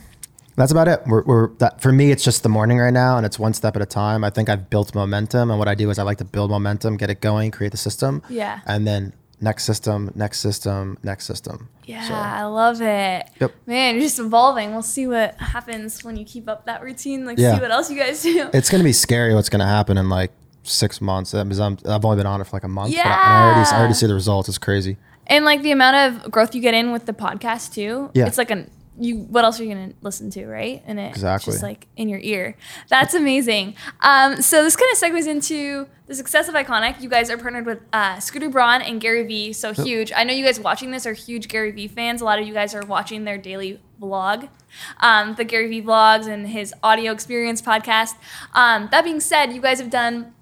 that's 0.58 0.72
about 0.72 0.88
it. 0.88 1.02
We're, 1.08 1.24
we're 1.24 1.48
that 1.58 1.82
for 1.82 1.92
me. 1.92 2.12
It's 2.12 2.24
just 2.24 2.44
the 2.44 2.50
morning 2.50 2.78
right 2.80 2.94
now, 2.94 3.18
and 3.18 3.26
it's 3.26 3.38
one 3.40 3.54
step 3.54 3.76
at 3.76 3.82
a 3.82 3.86
time. 3.86 4.24
I 4.24 4.30
think 4.30 4.50
I've 4.50 4.70
built 4.70 4.94
momentum, 4.96 5.50
and 5.52 5.60
what 5.60 5.68
I 5.68 5.76
do 5.76 5.90
is 5.90 6.00
I 6.00 6.04
like 6.04 6.18
to 6.18 6.26
build 6.26 6.50
momentum, 6.52 6.98
get 6.98 7.10
it 7.10 7.22
going, 7.22 7.52
create 7.52 7.72
the 7.72 7.78
system, 7.78 8.22
Yeah. 8.30 8.60
and 8.66 8.86
then 8.88 9.14
next 9.40 9.66
system, 9.66 10.12
next 10.16 10.40
system, 10.40 10.98
next 11.04 11.26
system. 11.26 11.70
Yeah, 11.86 12.08
So, 12.08 12.14
I 12.16 12.44
love 12.46 12.82
it. 12.82 13.30
Yep. 13.40 13.52
Man, 13.68 13.96
you're 13.96 14.04
just 14.04 14.18
evolving. 14.18 14.72
We'll 14.72 14.82
see 14.82 15.06
what 15.06 15.36
happens 15.36 16.04
when 16.04 16.16
you 16.18 16.26
keep 16.26 16.50
up 16.50 16.66
that 16.66 16.82
routine. 16.82 17.24
Like, 17.26 17.38
Yeah. 17.38 17.56
see 17.56 17.62
what 17.62 17.70
else 17.72 17.92
you 17.92 17.98
guys 18.00 18.24
do. 18.24 18.50
it's 18.54 18.70
gonna 18.72 18.84
be 18.84 18.94
scary 18.94 19.36
what's 19.36 19.50
gonna 19.50 19.68
happen 19.68 19.96
in 19.98 20.10
like 20.10 20.32
six 20.64 21.00
months. 21.00 21.34
I'm, 21.36 21.52
I've 21.52 22.04
only 22.04 22.18
been 22.18 22.26
on 22.26 22.42
it 22.42 22.46
for 22.48 22.56
like 22.56 22.64
a 22.64 22.68
month, 22.68 22.96
but 22.96 23.06
I, 23.06 23.10
I 23.12 23.44
already, 23.54 23.70
I 23.70 23.78
already 23.80 23.94
see 23.94 24.08
the 24.08 24.16
results. 24.16 24.50
It's 24.50 24.58
crazy. 24.58 24.98
and 25.28 25.46
like 25.46 25.62
the 25.62 25.72
amount 25.72 25.96
of 26.26 26.32
growth 26.32 26.56
you 26.56 26.62
get 26.62 26.74
in 26.74 26.92
with 26.92 27.06
the 27.06 27.14
podcast 27.14 27.74
too. 27.76 28.10
Yeah. 28.16 28.26
It's 28.26 28.38
like 28.40 28.50
an 28.50 28.72
you. 29.00 29.18
What 29.18 29.44
else 29.44 29.60
are 29.60 29.64
you 29.64 29.74
gonna 29.74 29.94
listen 30.02 30.30
to, 30.32 30.46
right? 30.48 30.84
And 30.86 31.00
it 31.00 31.10
Exactly. 31.10 31.52
just 31.54 31.64
like 31.64 31.88
in 31.96 32.10
your 32.10 32.20
ear. 32.20 32.56
That's 32.90 33.14
amazing. 33.14 33.76
Um, 34.02 34.42
so 34.42 34.64
this 34.64 34.76
kind 34.76 34.92
of 34.92 34.98
segues 34.98 35.28
into 35.28 35.88
the 36.08 36.16
success 36.16 36.48
of 36.48 36.56
Ikonick. 36.56 37.02
You 37.02 37.10
guys 37.10 37.30
are 37.30 37.38
partnered 37.38 37.66
with 37.66 37.80
uh, 37.94 38.20
Scooter 38.20 38.50
Braun 38.50 38.82
and 38.82 39.00
Gary 39.02 39.24
Vee. 39.26 39.54
So 39.54 39.74
huge. 39.74 40.12
I 40.16 40.24
know 40.24 40.34
you 40.34 40.44
guys 40.46 40.60
watching 40.60 40.92
this 40.92 41.06
are 41.06 41.14
huge 41.14 41.48
Gary 41.48 41.72
Vee 41.72 41.88
fans. 41.88 42.22
A 42.22 42.26
lot 42.26 42.40
of 42.40 42.48
you 42.48 42.54
guys 42.54 42.74
are 42.74 42.86
watching 42.86 43.24
their 43.26 43.38
daily 43.38 43.80
vlog, 44.02 44.50
um, 45.00 45.36
the 45.36 45.44
Gary 45.44 45.68
Vee 45.68 45.82
vlogs 45.82 46.28
and 46.28 46.48
his 46.48 46.74
audio 46.84 47.12
experience 47.12 47.62
podcast. 47.62 48.14
Um, 48.54 48.88
that 48.92 49.04
being 49.04 49.20
said, 49.20 49.54
you 49.54 49.62
guys 49.62 49.80
have 49.80 49.90
done 49.90 50.34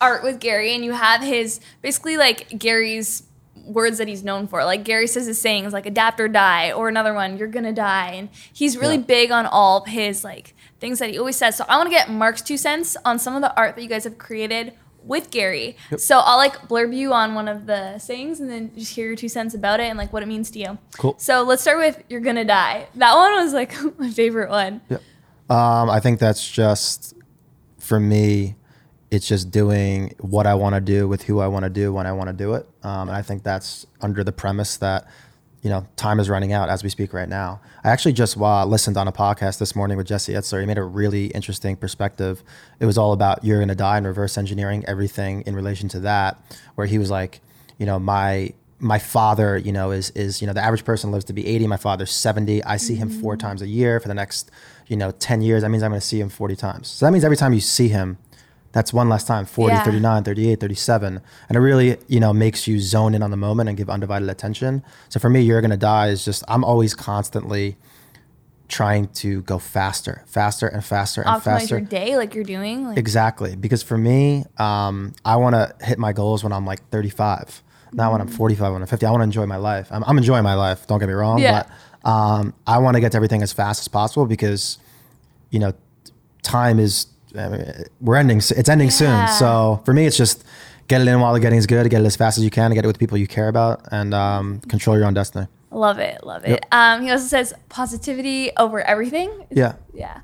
art 0.00 0.22
with 0.22 0.40
Gary 0.40 0.74
and 0.74 0.84
you 0.84 0.92
have 0.92 1.22
his 1.22 1.60
basically 1.82 2.16
like 2.16 2.58
Gary's 2.58 3.24
words 3.64 3.98
that 3.98 4.08
he's 4.08 4.22
known 4.24 4.46
for. 4.46 4.64
Like 4.64 4.84
Gary 4.84 5.06
says 5.06 5.26
his 5.26 5.40
sayings 5.40 5.72
like 5.72 5.86
adapt 5.86 6.20
or 6.20 6.28
die 6.28 6.72
or 6.72 6.88
another 6.88 7.14
one, 7.14 7.36
you're 7.38 7.48
gonna 7.48 7.72
die. 7.72 8.10
And 8.12 8.28
he's 8.52 8.76
really 8.76 8.96
Yeah. 8.96 9.02
big 9.02 9.30
on 9.30 9.46
all 9.46 9.82
of 9.82 9.86
his 9.88 10.24
like 10.24 10.54
things 10.80 10.98
that 10.98 11.10
he 11.10 11.18
always 11.18 11.36
says. 11.36 11.56
So 11.56 11.64
I 11.68 11.76
wanna 11.76 11.90
get 11.90 12.10
Mark's 12.10 12.42
two 12.42 12.56
cents 12.56 12.96
on 13.04 13.18
some 13.18 13.34
of 13.36 13.42
the 13.42 13.54
art 13.56 13.76
that 13.76 13.82
you 13.82 13.88
guys 13.88 14.04
have 14.04 14.18
created 14.18 14.72
with 15.04 15.30
Gary. 15.30 15.76
So 15.96 16.18
I'll 16.18 16.36
like 16.36 16.68
blurb 16.68 16.94
you 16.94 17.12
on 17.14 17.34
one 17.34 17.48
of 17.48 17.64
the 17.66 17.96
sayings 17.98 18.38
and 18.40 18.50
then 18.50 18.70
just 18.76 18.94
hear 18.94 19.06
your 19.06 19.16
two 19.16 19.30
cents 19.30 19.54
about 19.54 19.80
it 19.80 19.84
and 19.84 19.96
like 19.98 20.12
what 20.12 20.22
it 20.22 20.26
means 20.26 20.50
to 20.50 20.58
you. 20.58 20.78
Cool. 20.98 21.14
So 21.18 21.42
let's 21.42 21.62
start 21.62 21.78
with 21.78 22.02
you're 22.10 22.20
gonna 22.20 22.44
die. 22.44 22.86
That 22.96 23.14
one 23.14 23.32
was 23.42 23.52
like 23.54 23.72
my 23.98 24.10
favorite 24.10 24.50
one. 24.50 24.82
Um, 25.48 25.88
I 25.90 26.00
think 26.00 26.20
that's 26.20 26.48
just 26.48 27.14
for 27.78 27.98
me. 27.98 28.56
It's 29.10 29.26
just 29.26 29.50
doing 29.50 30.14
what 30.20 30.46
I 30.46 30.54
want 30.54 30.74
to 30.76 30.80
do 30.80 31.08
with 31.08 31.22
who 31.22 31.40
I 31.40 31.48
want 31.48 31.64
to 31.64 31.70
do 31.70 31.92
when 31.92 32.06
I 32.06 32.12
want 32.12 32.28
to 32.28 32.32
do 32.32 32.54
it. 32.54 32.66
Um, 32.82 33.08
and 33.08 33.16
I 33.16 33.22
think 33.22 33.42
that's 33.42 33.86
under 34.00 34.22
the 34.22 34.32
premise 34.32 34.76
that 34.78 35.08
you 35.62 35.68
know 35.68 35.86
time 35.96 36.20
is 36.20 36.30
running 36.30 36.52
out 36.52 36.68
as 36.68 36.82
we 36.82 36.88
speak 36.88 37.12
right 37.12 37.28
now. 37.28 37.60
I 37.84 37.90
actually 37.90 38.12
just 38.12 38.36
uh, 38.36 38.64
listened 38.64 38.96
on 38.96 39.08
a 39.08 39.12
podcast 39.12 39.58
this 39.58 39.74
morning 39.74 39.96
with 39.96 40.06
Jesse 40.06 40.32
Itzler. 40.32 40.60
He 40.60 40.66
made 40.66 40.78
a 40.78 40.84
really 40.84 41.26
interesting 41.26 41.76
perspective. 41.76 42.42
It 42.78 42.86
was 42.86 42.96
all 42.96 43.12
about 43.12 43.44
you're 43.44 43.58
gonna 43.58 43.74
die 43.74 43.98
and 43.98 44.06
reverse 44.06 44.38
engineering 44.38 44.84
everything 44.86 45.42
in 45.42 45.54
relation 45.54 45.88
to 45.90 46.00
that. 46.00 46.40
Where 46.76 46.86
he 46.86 46.98
was 46.98 47.10
like, 47.10 47.40
you 47.78 47.86
know, 47.86 47.98
my 47.98 48.54
my 48.80 48.98
father, 48.98 49.58
you 49.58 49.72
know, 49.72 49.90
is 49.90 50.10
is 50.10 50.40
you 50.40 50.46
know 50.46 50.52
the 50.52 50.62
average 50.62 50.84
person 50.84 51.12
lives 51.12 51.24
to 51.26 51.32
be 51.32 51.46
80. 51.46 51.66
My 51.66 51.76
father's 51.76 52.10
70. 52.10 52.64
I 52.64 52.76
see 52.78 52.94
him 52.94 53.10
four 53.10 53.36
times 53.36 53.62
a 53.62 53.66
year 53.66 54.00
for 54.00 54.08
the 54.08 54.14
next, 54.14 54.50
you 54.86 54.96
know, 54.96 55.10
10 55.10 55.42
years. 55.42 55.62
That 55.62 55.68
means 55.68 55.82
I'm 55.82 55.90
going 55.90 56.00
to 56.00 56.06
see 56.06 56.20
him 56.20 56.30
40 56.30 56.56
times. 56.56 56.88
So 56.88 57.06
that 57.06 57.12
means 57.12 57.24
every 57.24 57.36
time 57.36 57.52
you 57.52 57.60
see 57.60 57.88
him, 57.88 58.18
that's 58.72 58.92
one 58.92 59.08
less 59.08 59.24
time 59.24 59.46
40, 59.46 59.74
Yeah. 59.74 59.84
39, 59.84 60.22
38, 60.24 60.60
37. 60.60 61.20
And 61.48 61.56
it 61.56 61.60
really, 61.60 61.96
you 62.06 62.20
know, 62.20 62.32
makes 62.32 62.68
you 62.68 62.78
zone 62.80 63.14
in 63.14 63.22
on 63.22 63.30
the 63.30 63.36
moment 63.36 63.68
and 63.68 63.76
give 63.76 63.90
undivided 63.90 64.28
attention. 64.28 64.82
So 65.08 65.18
for 65.18 65.28
me, 65.28 65.40
you're 65.40 65.60
going 65.60 65.72
to 65.72 65.76
die 65.76 66.08
is 66.08 66.24
just 66.24 66.44
I'm 66.48 66.62
always 66.64 66.94
constantly 66.94 67.76
trying 68.68 69.08
to 69.08 69.42
go 69.42 69.58
faster, 69.58 70.22
faster 70.26 70.68
and 70.68 70.84
faster 70.84 71.22
and 71.22 71.30
Optimize 71.40 71.42
faster. 71.44 71.78
your 71.78 71.86
day 71.86 72.16
like 72.16 72.34
you're 72.34 72.44
doing. 72.44 72.86
Like 72.86 72.98
Exactly. 72.98 73.56
Because 73.56 73.82
for 73.82 73.98
me, 73.98 74.44
um, 74.58 75.12
I 75.24 75.36
want 75.36 75.54
to 75.56 75.74
hit 75.84 75.98
my 75.98 76.12
goals 76.12 76.44
when 76.44 76.52
I'm 76.52 76.64
like 76.64 76.88
35, 76.90 77.64
not 77.92 78.12
when 78.12 78.20
I'm 78.20 78.28
45, 78.28 78.72
when 78.72 78.82
I'm 78.82 78.86
50. 78.86 79.04
I 79.06 79.10
want 79.10 79.22
to 79.22 79.24
enjoy 79.24 79.46
my 79.46 79.56
life. 79.56 79.88
I'm, 79.90 80.04
I'm 80.04 80.16
enjoying 80.18 80.44
my 80.44 80.54
life. 80.54 80.86
Don't 80.86 81.00
get 81.00 81.08
me 81.08 81.14
wrong. 81.14 81.38
Yeah. 81.40 81.64
But 82.02 82.08
um, 82.08 82.54
I 82.64 82.78
want 82.78 82.94
to 82.94 83.00
get 83.00 83.10
to 83.12 83.16
everything 83.16 83.42
as 83.42 83.52
fast 83.52 83.80
as 83.80 83.88
possible 83.88 84.26
because, 84.26 84.78
you 85.50 85.58
know, 85.58 85.72
time 86.42 86.78
is, 86.78 87.06
I 87.36 87.48
mean, 87.48 87.64
we're 88.00 88.16
ending, 88.16 88.38
it's 88.38 88.68
ending 88.68 88.88
Yeah. 88.88 89.26
soon. 89.26 89.28
So 89.38 89.80
for 89.84 89.92
me, 89.92 90.06
it's 90.06 90.16
just 90.16 90.44
get 90.88 91.00
it 91.00 91.08
in 91.08 91.20
while 91.20 91.32
the 91.32 91.40
getting's 91.40 91.66
good, 91.66 91.88
get 91.90 92.00
it 92.02 92.04
as 92.06 92.16
fast 92.16 92.38
as 92.38 92.44
you 92.44 92.50
can, 92.50 92.72
get 92.74 92.84
it 92.84 92.88
with 92.88 92.98
people 92.98 93.16
you 93.18 93.26
care 93.28 93.48
about, 93.48 93.86
and 93.92 94.12
um, 94.14 94.60
control 94.68 94.96
your 94.96 95.06
own 95.06 95.14
destiny. 95.14 95.46
Love 95.70 95.98
it, 96.00 96.24
love 96.24 96.44
it. 96.44 96.50
Yep. 96.50 96.64
Um, 96.72 97.02
he 97.02 97.10
also 97.10 97.26
says 97.26 97.54
positivity 97.68 98.50
over 98.56 98.80
everything. 98.80 99.30
Yeah. 99.50 99.74
Yeah. 99.94 100.20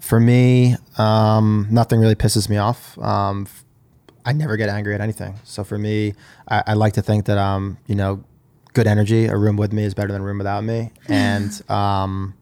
For 0.00 0.20
me, 0.20 0.76
um, 0.98 1.66
nothing 1.70 1.98
really 1.98 2.14
pisses 2.14 2.48
me 2.48 2.58
off. 2.58 2.96
Um, 2.98 3.46
I 4.24 4.32
never 4.32 4.56
get 4.56 4.68
angry 4.68 4.94
at 4.94 5.00
anything. 5.00 5.34
So 5.44 5.64
for 5.64 5.78
me, 5.78 6.14
I, 6.48 6.62
I 6.68 6.72
like 6.74 6.92
to 6.94 7.02
think 7.02 7.24
that 7.26 7.38
um, 7.38 7.78
you 7.86 7.94
know, 7.94 8.22
good 8.72 8.86
energy. 8.86 9.26
A 9.26 9.36
room 9.36 9.56
with 9.56 9.72
me 9.72 9.84
is 9.84 9.94
better 9.94 10.12
than 10.12 10.20
a 10.20 10.24
room 10.24 10.38
without 10.38 10.62
me. 10.62 10.92
And 11.08 11.70
um, 11.70 12.34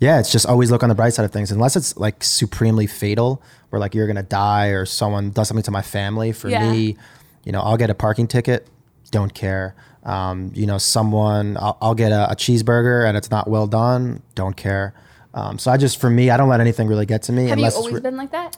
yeah, 0.00 0.18
it's 0.20 0.30
just 0.30 0.46
always 0.46 0.70
look 0.70 0.82
on 0.82 0.88
the 0.88 0.94
bright 0.94 1.14
side 1.14 1.24
of 1.24 1.32
things. 1.32 1.50
Unless 1.50 1.76
it's 1.76 1.96
like 1.96 2.22
supremely 2.22 2.86
fatal, 2.86 3.42
where 3.70 3.80
like 3.80 3.94
you're 3.94 4.06
gonna 4.06 4.22
die 4.22 4.68
or 4.68 4.86
someone 4.86 5.30
does 5.30 5.48
something 5.48 5.64
to 5.64 5.70
my 5.70 5.82
family. 5.82 6.32
For 6.32 6.48
Yeah. 6.48 6.70
me, 6.70 6.96
you 7.44 7.52
know, 7.52 7.60
I'll 7.60 7.76
get 7.76 7.90
a 7.90 7.94
parking 7.94 8.26
ticket. 8.26 8.66
Don't 9.10 9.32
care. 9.34 9.74
Um, 10.04 10.52
you 10.54 10.66
know, 10.66 10.78
someone 10.78 11.56
I'll, 11.58 11.76
I'll 11.82 11.94
get 11.94 12.12
a, 12.12 12.30
a 12.30 12.36
cheeseburger 12.36 13.06
and 13.06 13.16
it's 13.16 13.30
not 13.30 13.48
well 13.48 13.66
done. 13.66 14.22
Don't 14.34 14.56
care. 14.56 14.94
Um, 15.34 15.58
so 15.58 15.70
I 15.70 15.76
just, 15.76 16.00
for 16.00 16.08
me, 16.08 16.30
I 16.30 16.36
don't 16.36 16.48
let 16.48 16.60
anything 16.60 16.88
really 16.88 17.04
get 17.06 17.22
to 17.24 17.32
me. 17.32 17.48
Have 17.48 17.58
you 17.58 17.66
always 17.66 17.92
re- 17.94 18.00
been 18.00 18.16
like 18.16 18.30
that? 18.30 18.56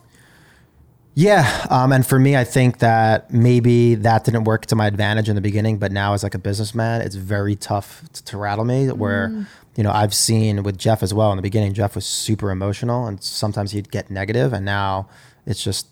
yeah, 1.14 1.66
um, 1.68 1.92
and 1.92 2.06
for 2.06 2.18
me, 2.18 2.36
I 2.36 2.44
think 2.44 2.78
that 2.78 3.32
maybe 3.32 3.96
that 3.96 4.24
didn't 4.24 4.44
work 4.44 4.66
to 4.66 4.76
my 4.76 4.86
advantage 4.86 5.28
in 5.28 5.34
the 5.34 5.40
beginning, 5.40 5.78
but 5.78 5.90
now 5.92 6.14
as 6.14 6.22
like 6.22 6.34
a 6.34 6.38
businessman, 6.38 7.02
it's 7.02 7.16
very 7.16 7.56
tough 7.56 8.02
to, 8.12 8.24
to 8.26 8.38
rattle 8.38 8.64
me. 8.64 8.86
Where 8.90 9.28
Mm. 9.28 9.46
You 9.76 9.82
know 9.84 9.92
I've 9.92 10.14
seen 10.14 10.62
with 10.62 10.78
Jeff 10.78 11.02
as 11.02 11.14
well 11.14 11.30
in 11.32 11.36
the 11.36 11.42
beginning, 11.42 11.74
Jeff 11.74 11.94
was 11.94 12.06
super 12.06 12.50
emotional, 12.50 13.06
and 13.06 13.22
sometimes 13.22 13.72
he'd 13.72 13.90
get 13.90 14.10
negative, 14.10 14.52
and 14.52 14.64
now 14.64 15.08
it's 15.46 15.62
just 15.62 15.86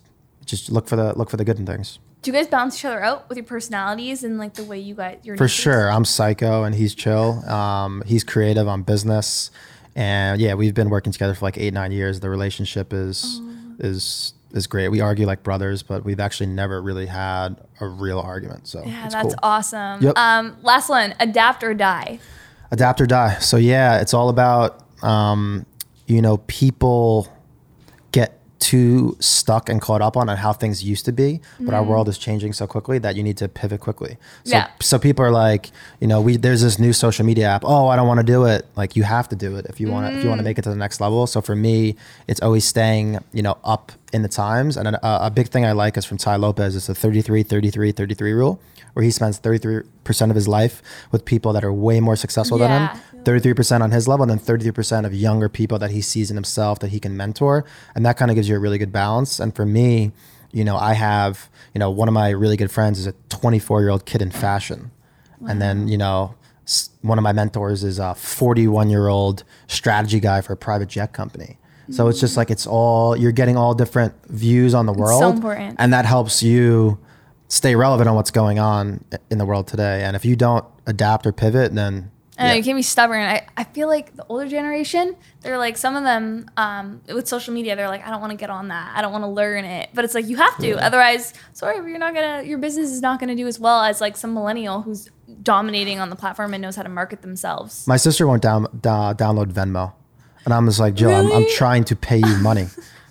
just 0.44 0.70
look 0.70 0.88
for 0.88 0.96
the 0.96 1.16
look 1.16 1.30
for 1.30 1.36
the 1.36 1.44
good 1.44 1.58
in 1.58 1.66
things. 1.66 1.98
Do 2.22 2.32
you 2.32 2.36
guys 2.36 2.48
balance 2.48 2.76
each 2.76 2.84
other 2.84 3.00
out 3.02 3.28
with 3.28 3.38
your 3.38 3.44
personalities 3.44 4.24
and 4.24 4.38
like 4.38 4.54
the 4.54 4.64
way 4.64 4.78
you 4.78 4.94
guys 4.96 5.18
your 5.22 5.36
For 5.36 5.46
sure, 5.46 5.90
I'm 5.90 6.04
psycho 6.04 6.64
and 6.64 6.74
he's 6.74 6.94
chill. 6.94 7.48
Um, 7.48 8.02
he's 8.06 8.24
creative 8.24 8.66
on 8.66 8.82
business, 8.82 9.50
and 9.94 10.40
yeah, 10.40 10.54
we've 10.54 10.74
been 10.74 10.90
working 10.90 11.12
together 11.12 11.34
for 11.34 11.44
like 11.44 11.58
eight 11.58 11.72
nine 11.72 11.92
years. 11.92 12.20
The 12.20 12.30
relationship 12.30 12.92
is 12.92 13.40
is 13.78 14.34
is 14.52 14.66
great. 14.66 14.88
We 14.88 15.00
argue 15.00 15.26
like 15.26 15.42
brothers, 15.42 15.82
but 15.82 16.04
we've 16.04 16.20
actually 16.20 16.46
never 16.46 16.82
really 16.82 17.06
had 17.06 17.60
a 17.80 17.86
real 17.86 18.18
argument. 18.18 18.66
So 18.66 18.82
Yeah, 18.84 19.08
that's 19.08 19.22
cool. 19.22 19.34
awesome. 19.42 20.02
Yep. 20.02 20.16
Um, 20.16 20.56
last 20.62 20.88
one, 20.88 21.14
adapt 21.20 21.62
or 21.62 21.74
die. 21.74 22.18
Adapt 22.70 23.00
or 23.00 23.06
die. 23.06 23.38
So 23.38 23.56
yeah, 23.56 24.00
it's 24.00 24.12
all 24.14 24.28
about 24.28 24.84
um, 25.02 25.64
you 26.06 26.20
know 26.22 26.38
people 26.46 27.28
get 28.12 28.38
too 28.58 29.16
stuck 29.20 29.68
and 29.68 29.80
caught 29.80 30.02
up 30.02 30.16
on, 30.16 30.28
on 30.28 30.36
how 30.36 30.52
things 30.52 30.82
used 30.82 31.04
to 31.04 31.12
be, 31.12 31.40
but 31.60 31.74
our 31.74 31.82
world 31.84 32.08
is 32.08 32.18
changing 32.18 32.52
so 32.52 32.66
quickly 32.66 32.98
that 32.98 33.14
you 33.14 33.22
need 33.22 33.36
to 33.36 33.48
pivot 33.48 33.80
quickly. 33.80 34.16
So, 34.44 34.56
Yeah. 34.56 34.68
so 34.80 34.98
people 34.98 35.24
are 35.24 35.30
like, 35.30 35.70
you 36.00 36.08
know, 36.08 36.20
we 36.20 36.36
there's 36.36 36.62
this 36.62 36.78
new 36.78 36.92
social 36.92 37.24
media 37.24 37.46
app. 37.48 37.62
Oh, 37.64 37.86
I 37.88 37.96
don't 37.96 38.08
want 38.08 38.18
to 38.18 38.26
do 38.26 38.44
it. 38.46 38.66
Like 38.76 38.96
you 38.96 39.04
have 39.04 39.28
to 39.28 39.36
do 39.36 39.56
it 39.56 39.66
if 39.68 39.80
you 39.80 39.88
want 39.90 40.12
to 40.12 40.18
if 40.18 40.24
you 40.24 40.28
want 40.28 40.40
to 40.40 40.44
make 40.44 40.58
it 40.58 40.62
to 40.62 40.70
the 40.70 40.76
next 40.76 41.00
level. 41.00 41.26
So 41.26 41.40
for 41.40 41.54
me, 41.56 41.96
it's 42.26 42.40
always 42.40 42.64
staying, 42.64 43.18
you 43.32 43.42
know, 43.42 43.56
up 43.64 43.92
in 44.12 44.22
the 44.22 44.28
times. 44.28 44.76
And 44.76 44.88
a, 44.88 45.26
a 45.26 45.30
big 45.30 45.48
thing 45.48 45.64
I 45.64 45.72
like 45.72 45.96
is 45.96 46.04
from 46.04 46.18
Tai 46.18 46.36
Lopez. 46.36 46.74
It's 46.76 46.86
the 46.86 46.94
33, 46.94 47.42
33, 47.42 47.92
33 47.92 48.32
rule, 48.32 48.60
where 48.94 49.04
he 49.04 49.10
spends 49.10 49.38
33% 49.40 49.84
of 50.30 50.34
his 50.36 50.48
life 50.48 50.82
with 51.12 51.24
people 51.24 51.52
that 51.52 51.64
are 51.64 51.72
way 51.72 52.00
more 52.00 52.16
successful 52.16 52.58
Yeah. 52.58 52.96
than 53.12 53.22
him, 53.22 53.24
33% 53.24 53.82
on 53.82 53.90
his 53.90 54.08
level, 54.08 54.22
and 54.28 54.30
then 54.30 54.38
33% 54.38 55.04
of 55.04 55.12
younger 55.14 55.48
people 55.48 55.78
that 55.78 55.90
he 55.90 56.00
sees 56.00 56.30
in 56.30 56.36
himself 56.36 56.78
that 56.80 56.88
he 56.88 57.00
can 57.00 57.16
mentor. 57.16 57.64
And 57.94 58.04
that 58.06 58.16
kind 58.16 58.30
of 58.30 58.34
gives 58.34 58.48
you 58.48 58.56
a 58.56 58.58
really 58.58 58.78
good 58.78 58.92
balance. 58.92 59.38
And 59.40 59.54
for 59.54 59.66
me, 59.66 60.12
you 60.52 60.64
know, 60.64 60.76
I 60.78 60.94
have, 60.94 61.50
you 61.74 61.78
know, 61.78 61.90
one 61.90 62.08
of 62.08 62.14
my 62.14 62.30
really 62.30 62.56
good 62.56 62.70
friends 62.70 62.98
is 62.98 63.06
a 63.06 63.12
24 63.28 63.80
year 63.82 63.90
old 63.90 64.06
kid 64.06 64.22
in 64.22 64.30
fashion. 64.30 64.90
And 65.46 65.60
then, 65.62 65.86
you 65.86 65.98
know, 65.98 66.34
one 67.02 67.18
of 67.18 67.22
my 67.22 67.32
mentors 67.32 67.84
is 67.84 67.98
a 67.98 68.14
41 68.14 68.88
year 68.90 69.08
old 69.08 69.44
strategy 69.66 70.20
guy 70.20 70.40
for 70.40 70.54
a 70.54 70.56
private 70.56 70.88
jet 70.88 71.12
company. 71.12 71.58
So 71.90 72.08
it's 72.08 72.20
just 72.20 72.36
like 72.36 72.50
it's 72.50 72.66
all 72.66 73.16
you're 73.16 73.32
getting 73.32 73.56
all 73.56 73.74
different 73.74 74.14
views 74.28 74.74
on 74.74 74.86
the 74.86 74.92
world, 74.92 75.20
So 75.20 75.30
important. 75.30 75.76
and 75.78 75.92
that 75.92 76.04
helps 76.04 76.42
you 76.42 76.98
stay 77.48 77.74
relevant 77.74 78.08
on 78.08 78.14
what's 78.14 78.30
going 78.30 78.58
on 78.58 79.04
in 79.30 79.38
the 79.38 79.46
world 79.46 79.66
today. 79.66 80.04
And 80.04 80.14
if 80.14 80.24
you 80.24 80.36
don't 80.36 80.64
adapt 80.86 81.26
or 81.26 81.32
pivot, 81.32 81.74
then 81.74 82.10
yeah. 82.38 82.52
you 82.52 82.62
can't 82.62 82.76
be 82.76 82.82
stubborn. 82.82 83.22
I, 83.22 83.46
I 83.56 83.64
feel 83.64 83.88
like 83.88 84.14
the 84.14 84.24
older 84.28 84.46
generation, 84.46 85.16
they're 85.40 85.58
like 85.58 85.76
some 85.76 85.96
of 85.96 86.04
them 86.04 86.48
um, 86.56 87.00
with 87.08 87.26
social 87.26 87.52
media. 87.54 87.74
They're 87.74 87.88
like, 87.88 88.06
I 88.06 88.10
don't 88.10 88.20
want 88.20 88.30
to 88.32 88.36
get 88.36 88.50
on 88.50 88.68
that. 88.68 88.92
I 88.94 89.00
don't 89.02 89.12
want 89.12 89.24
to 89.24 89.28
learn 89.28 89.64
it. 89.64 89.88
But 89.94 90.04
it's 90.04 90.14
like 90.14 90.28
you 90.28 90.36
have 90.36 90.56
to. 90.58 90.72
Otherwise, 90.84 91.34
sorry, 91.52 91.80
but 91.80 91.86
you're 91.86 91.98
not 91.98 92.14
gonna. 92.14 92.42
Your 92.42 92.58
business 92.58 92.90
is 92.90 93.00
not 93.00 93.18
gonna 93.18 93.34
do 93.34 93.46
as 93.46 93.58
well 93.58 93.82
as 93.82 94.00
like 94.00 94.16
some 94.16 94.34
millennial 94.34 94.82
who's 94.82 95.08
dominating 95.42 96.00
on 96.00 96.10
the 96.10 96.16
platform 96.16 96.54
and 96.54 96.62
knows 96.62 96.76
how 96.76 96.82
to 96.82 96.88
market 96.88 97.22
themselves. 97.22 97.86
My 97.86 97.96
sister 97.96 98.26
won't 98.26 98.42
down, 98.42 98.66
da, 98.80 99.14
download 99.14 99.52
Venmo, 99.52 99.92
and 100.48 100.54
I'm 100.54 100.64
just 100.66 100.80
like, 100.80 100.94
Jill, 100.94 101.10
I'm, 101.14 101.30
I'm 101.30 101.46
trying 101.50 101.84
to 101.84 101.94
pay 101.96 102.16
you 102.16 102.36
money. 102.38 102.66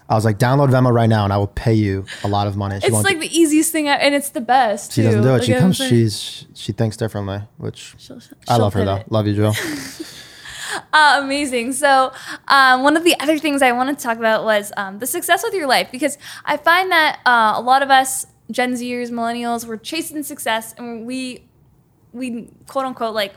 I 0.10 0.16
was 0.16 0.26
like, 0.26 0.40
download 0.40 0.70
Venmo 0.70 0.92
right 0.92 1.06
now, 1.10 1.24
and 1.24 1.32
I 1.32 1.38
will 1.38 1.48
pay 1.48 1.74
you 1.74 2.06
a 2.24 2.28
lot 2.28 2.48
of 2.48 2.56
money. 2.58 2.80
She 2.80 2.88
It's 2.88 3.04
like 3.04 3.20
the 3.20 3.28
easiest 3.38 3.72
thing, 3.72 3.88
I, 3.88 3.96
and 3.96 4.16
it's 4.16 4.30
the 4.30 4.42
best. 4.42 4.94
she 4.94 5.04
doesn't 5.04 5.22
do 5.22 5.28
it. 5.28 5.32
Like, 5.34 5.44
She 5.44 5.54
comes. 5.54 5.76
She's 5.76 6.46
she 6.56 6.72
thinks 6.72 6.98
differently, 6.98 7.42
which 7.58 7.94
She'll- 8.00 8.22
I 8.48 8.56
she'll 8.56 8.60
love 8.64 8.74
her 8.74 8.86
though. 8.86 8.98
pivot. 8.98 9.12
Love 9.12 9.28
you, 9.28 9.36
Jill. 9.36 9.54
Uh, 10.94 11.22
amazing. 11.24 11.72
So, 11.74 12.12
um, 12.50 12.84
one 12.84 12.98
of 12.98 13.04
the 13.04 13.18
other 13.20 13.38
things 13.40 13.62
I 13.62 13.72
wanted 13.72 13.98
to 13.98 14.04
talk 14.04 14.18
about 14.18 14.44
was 14.44 14.72
um, 14.78 15.00
the 15.00 15.08
success 15.08 15.42
with 15.44 15.54
your 15.54 15.66
life 15.68 15.90
because 15.92 16.18
I 16.46 16.58
find 16.58 16.92
that 16.92 17.20
uh, 17.26 17.54
a 17.56 17.62
lot 17.62 17.82
of 17.82 17.90
us 17.90 18.28
Gen 18.52 18.74
Zers, 18.74 19.10
millennials, 19.10 19.66
we're 19.66 19.78
chasing 19.78 20.24
success 20.24 20.74
and 20.78 21.06
we 21.06 21.46
we 22.14 22.50
quote 22.68 22.86
unquote 22.86 23.16
like 23.16 23.34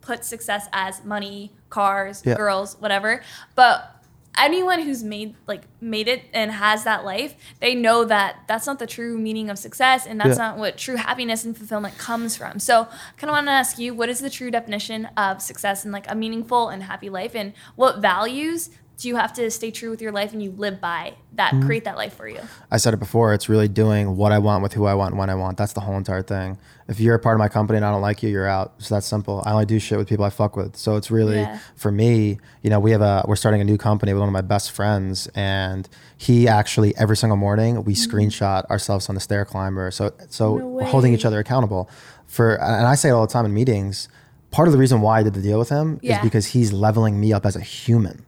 put 0.00 0.24
success 0.24 0.68
as 0.72 1.04
money, 1.04 1.52
cars, 1.76 2.22
Yeah. 2.24 2.34
girls, 2.36 2.76
whatever. 2.80 3.10
But 3.54 3.92
anyone 4.38 4.80
who's 4.82 5.02
made 5.02 5.34
like 5.46 5.62
made 5.80 6.08
it 6.08 6.22
and 6.32 6.50
has 6.52 6.84
that 6.84 7.04
life, 7.04 7.34
they 7.60 7.74
know 7.74 8.04
that 8.04 8.30
that's 8.48 8.66
not 8.66 8.78
the 8.78 8.86
true 8.86 9.18
meaning 9.18 9.48
of 9.50 9.58
success 9.58 10.06
and 10.06 10.20
that's 10.20 10.36
Yeah. 10.38 10.44
not 10.48 10.58
what 10.58 10.76
true 10.76 10.96
happiness 10.96 11.44
and 11.44 11.56
fulfillment 11.56 11.96
comes 11.98 12.36
from. 12.36 12.58
So, 12.58 12.84
kind 13.18 13.30
of 13.30 13.34
want 13.36 13.46
to 13.46 13.52
ask 13.52 13.78
you, 13.78 13.94
what 13.94 14.08
is 14.08 14.20
the 14.20 14.30
true 14.30 14.50
definition 14.50 15.06
of 15.16 15.40
success 15.42 15.84
and 15.84 15.92
like 15.92 16.10
a 16.10 16.14
meaningful 16.14 16.68
and 16.68 16.82
happy 16.82 17.08
life 17.10 17.34
and 17.34 17.52
what 17.76 17.98
values 18.00 18.70
do 18.98 19.08
you 19.08 19.16
have 19.16 19.32
to 19.34 19.50
stay 19.50 19.70
true 19.70 19.90
with 19.90 20.00
your 20.00 20.10
life 20.12 20.32
and 20.32 20.42
you 20.42 20.50
live 20.52 20.80
by 20.80 21.14
that 21.34 21.52
Mm-hmm. 21.52 21.66
create 21.66 21.84
that 21.84 21.96
life 21.96 22.14
for 22.14 22.26
you? 22.26 22.40
I 22.70 22.78
said 22.78 22.94
it 22.94 22.96
before. 22.98 23.34
It's 23.34 23.48
really 23.48 23.68
doing 23.68 24.16
what 24.16 24.32
I 24.32 24.38
want 24.38 24.62
with 24.62 24.72
who 24.72 24.86
I 24.86 24.94
want 24.94 25.16
when 25.16 25.28
I 25.28 25.34
want. 25.34 25.58
That's 25.58 25.74
the 25.74 25.80
whole 25.80 25.96
entire 25.98 26.22
thing. 26.22 26.56
If 26.88 26.98
you're 26.98 27.14
a 27.14 27.18
part 27.18 27.34
of 27.34 27.38
my 27.38 27.48
company 27.48 27.76
and 27.76 27.84
I 27.84 27.90
don't 27.90 28.00
like 28.00 28.22
you, 28.22 28.30
you're 28.30 28.46
out. 28.46 28.72
It's 28.78 28.88
that 28.88 29.04
simple. 29.04 29.42
I 29.44 29.52
only 29.52 29.66
do 29.66 29.78
shit 29.78 29.98
with 29.98 30.08
people 30.08 30.24
I 30.24 30.30
fuck 30.30 30.56
with. 30.56 30.76
So 30.76 30.96
it's 30.96 31.10
really 31.10 31.36
Yeah. 31.36 31.58
for 31.76 31.92
me. 31.92 32.38
You 32.62 32.70
know, 32.70 32.80
we 32.80 32.90
have 32.92 33.02
a 33.02 33.24
we're 33.28 33.36
starting 33.36 33.60
a 33.60 33.64
new 33.64 33.76
company 33.78 34.12
with 34.12 34.20
one 34.20 34.28
of 34.28 34.32
my 34.32 34.40
best 34.40 34.72
friends, 34.72 35.28
and 35.34 35.88
he 36.16 36.48
actually 36.48 36.96
every 36.96 37.16
single 37.16 37.36
morning 37.36 37.84
we 37.84 37.94
screenshot 37.94 38.64
ourselves 38.70 39.08
on 39.08 39.14
the 39.14 39.20
stair 39.20 39.44
climber. 39.44 39.90
So 39.90 40.12
so 40.30 40.52
Mm-hmm. 40.54 40.58
No 40.60 40.66
we're 40.68 40.84
holding 40.84 41.12
each 41.12 41.24
other 41.24 41.38
accountable 41.38 41.88
for. 42.26 42.54
And 42.62 42.86
I 42.86 42.94
say 42.94 43.08
it 43.10 43.12
all 43.12 43.26
the 43.26 43.32
time 43.32 43.44
in 43.44 43.52
meetings. 43.54 44.08
Part 44.52 44.68
of 44.68 44.72
the 44.72 44.78
reason 44.78 45.00
why 45.02 45.20
I 45.20 45.22
did 45.22 45.34
the 45.34 45.42
deal 45.42 45.58
with 45.58 45.68
him 45.68 45.98
Yeah. 46.02 46.16
is 46.18 46.22
because 46.22 46.46
he's 46.46 46.72
leveling 46.72 47.20
me 47.20 47.32
up 47.32 47.44
as 47.44 47.56
a 47.56 47.60
human 47.60 48.24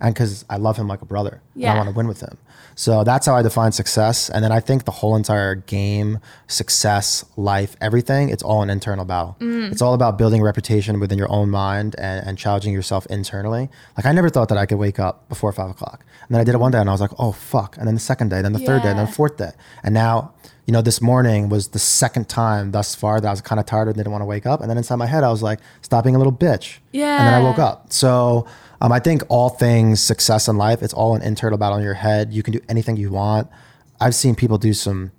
and 0.00 0.14
because 0.14 0.44
I 0.48 0.56
love 0.56 0.76
him 0.76 0.86
like 0.86 1.02
a 1.02 1.06
brother. 1.06 1.42
And 1.70 1.72
I 1.72 1.76
want 1.76 1.88
to 1.88 1.94
win 1.94 2.06
with 2.06 2.20
him. 2.20 2.38
So 2.76 3.02
that's 3.02 3.26
how 3.26 3.34
I 3.34 3.42
define 3.42 3.72
success. 3.72 4.30
And 4.30 4.44
then 4.44 4.52
I 4.52 4.60
think 4.60 4.84
the 4.84 4.92
whole 4.92 5.16
entire 5.16 5.56
game, 5.56 6.20
success, 6.46 7.24
life, 7.36 7.74
everything, 7.80 8.28
it's 8.28 8.42
all 8.42 8.62
an 8.62 8.70
internal 8.70 9.04
battle. 9.04 9.36
Mm. 9.40 9.72
It's 9.72 9.82
all 9.82 9.94
about 9.94 10.16
building 10.16 10.42
reputation 10.42 11.00
within 11.00 11.18
your 11.18 11.30
own 11.32 11.50
mind 11.50 11.96
and, 11.98 12.24
and 12.24 12.38
challenging 12.38 12.72
yourself 12.72 13.04
internally. 13.06 13.68
Like 13.96 14.06
I 14.06 14.12
never 14.12 14.28
thought 14.28 14.48
that 14.50 14.58
I 14.58 14.66
could 14.66 14.78
wake 14.78 15.00
up 15.00 15.28
before 15.28 15.52
five 15.52 15.70
o'clock. 15.70 16.04
And 16.28 16.34
then 16.34 16.40
I 16.40 16.44
did 16.44 16.54
it 16.54 16.58
one 16.58 16.70
day 16.70 16.78
and 16.78 16.88
I 16.88 16.92
was 16.92 17.00
like, 17.00 17.10
oh 17.18 17.32
fuck. 17.32 17.76
And 17.76 17.86
then 17.88 17.94
the 17.94 18.00
second 18.00 18.28
day, 18.28 18.40
then 18.42 18.52
the 18.52 18.60
third 18.60 18.82
day, 18.82 18.92
then 18.92 19.06
the 19.06 19.12
fourth 19.12 19.36
day. 19.36 19.50
And 19.82 19.92
now, 19.92 20.34
you 20.68 20.72
know, 20.72 20.82
this 20.82 21.00
morning 21.00 21.48
was 21.48 21.68
the 21.68 21.78
second 21.78 22.28
time 22.28 22.72
thus 22.72 22.94
far 22.94 23.22
that 23.22 23.26
I 23.26 23.30
was 23.30 23.40
kind 23.40 23.58
of 23.58 23.64
tired 23.64 23.88
and 23.88 23.96
didn't 23.96 24.12
want 24.12 24.20
to 24.20 24.26
wake 24.26 24.44
up. 24.44 24.60
And 24.60 24.68
then 24.68 24.76
inside 24.76 24.96
my 24.96 25.06
head, 25.06 25.24
I 25.24 25.30
was 25.30 25.42
like, 25.42 25.60
stop 25.80 26.04
being 26.04 26.14
a 26.14 26.18
little 26.18 26.32
bitch. 26.32 26.76
Yeah. 26.92 27.16
And 27.16 27.26
then 27.26 27.32
I 27.32 27.42
woke 27.42 27.58
up. 27.58 27.90
So 27.90 28.46
um, 28.82 28.92
I 28.92 28.98
think 28.98 29.22
all 29.30 29.48
things 29.48 30.02
success 30.02 30.46
in 30.46 30.58
life, 30.58 30.82
it's 30.82 30.92
all 30.92 31.14
an 31.14 31.22
internal 31.22 31.56
battle 31.56 31.78
in 31.78 31.84
your 31.84 31.94
head. 31.94 32.34
You 32.34 32.42
can 32.42 32.52
do 32.52 32.60
anything 32.68 32.98
you 32.98 33.10
want. 33.10 33.48
I've 33.98 34.14
seen 34.14 34.34
people 34.34 34.58
do 34.58 34.74
some 34.74 35.10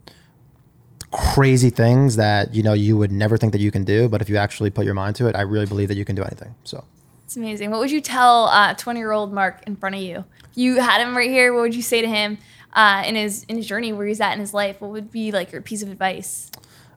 crazy 1.09 1.71
things 1.71 2.17
that 2.17 2.53
you 2.53 2.61
know 2.61 2.73
you 2.73 2.95
would 2.95 3.11
never 3.11 3.35
think 3.35 3.51
that 3.53 3.61
you 3.61 3.71
can 3.71 3.83
do, 3.83 4.07
but 4.07 4.21
if 4.21 4.29
you 4.29 4.37
actually 4.37 4.69
put 4.69 4.85
your 4.85 4.93
mind 4.93 5.15
to 5.15 5.25
it, 5.25 5.35
I 5.35 5.41
really 5.41 5.65
believe 5.65 5.87
that 5.87 5.97
you 5.97 6.05
can 6.05 6.15
do 6.15 6.21
anything. 6.21 6.53
So 6.63 6.85
It's 7.25 7.37
amazing. 7.37 7.71
What 7.71 7.79
would 7.79 7.89
you 7.89 8.01
tell 8.01 8.45
uh, 8.49 8.75
20 8.75 8.99
year 8.99 9.11
old 9.11 9.33
Mark 9.33 9.63
in 9.65 9.75
front 9.75 9.95
of 9.95 10.01
you? 10.01 10.25
If 10.51 10.57
you 10.57 10.79
had 10.79 11.01
him 11.01 11.17
right 11.17 11.27
here, 11.27 11.55
what 11.55 11.61
would 11.61 11.75
you 11.75 11.81
say 11.81 12.03
to 12.03 12.07
him 12.07 12.37
uh, 12.73 13.03
in 13.05 13.15
his 13.15 13.43
in 13.43 13.57
his 13.57 13.67
journey, 13.67 13.93
where 13.93 14.07
he's 14.07 14.21
at 14.21 14.33
in 14.33 14.39
his 14.39 14.53
life? 14.53 14.81
What 14.81 14.91
would 14.91 15.11
be 15.11 15.31
like 15.31 15.51
your 15.51 15.61
piece 15.61 15.81
of 15.81 15.89
advice? 15.89 16.49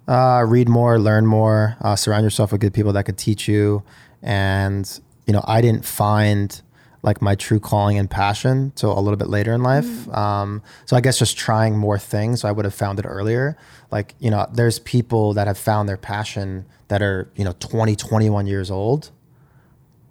uh, 0.09 0.45
read 0.47 0.69
more, 0.69 0.99
learn 0.99 1.27
more, 1.27 1.77
uh, 1.81 1.97
surround 1.97 2.25
yourself 2.25 2.53
with 2.53 2.61
good 2.61 2.75
people 2.75 2.93
that 2.93 3.05
could 3.05 3.19
teach 3.19 3.49
you. 3.49 3.83
And 4.23 5.01
you 5.27 5.33
know, 5.33 5.45
I 5.47 5.61
didn't 5.61 5.85
find 5.85 6.61
like 7.03 7.21
my 7.21 7.35
true 7.35 7.59
calling 7.59 7.99
and 7.99 8.09
passion 8.09 8.73
till 8.77 8.97
a 8.97 9.01
little 9.01 9.17
bit 9.17 9.29
later 9.29 9.53
in 9.53 9.63
life. 9.63 10.09
Um, 10.15 10.63
so 10.87 10.97
I 10.97 11.01
guess 11.01 11.19
just 11.19 11.37
trying 11.37 11.77
more 11.77 11.99
things. 11.99 12.43
So 12.43 12.49
I 12.49 12.53
would 12.53 12.65
have 12.65 12.75
found 12.75 13.01
it 13.01 13.05
earlier. 13.05 13.57
Like 13.91 14.15
you 14.19 14.31
know, 14.31 14.47
there's 14.53 14.79
people 14.81 15.35
that 15.35 15.47
have 15.47 15.59
found 15.59 15.89
their 15.89 15.97
passion 15.97 16.67
that 16.89 17.03
are 17.03 17.31
you 17.35 17.45
know 17.45 17.55
20, 17.59 17.97
21 17.97 18.47
years 18.47 18.71
old. 18.71 19.11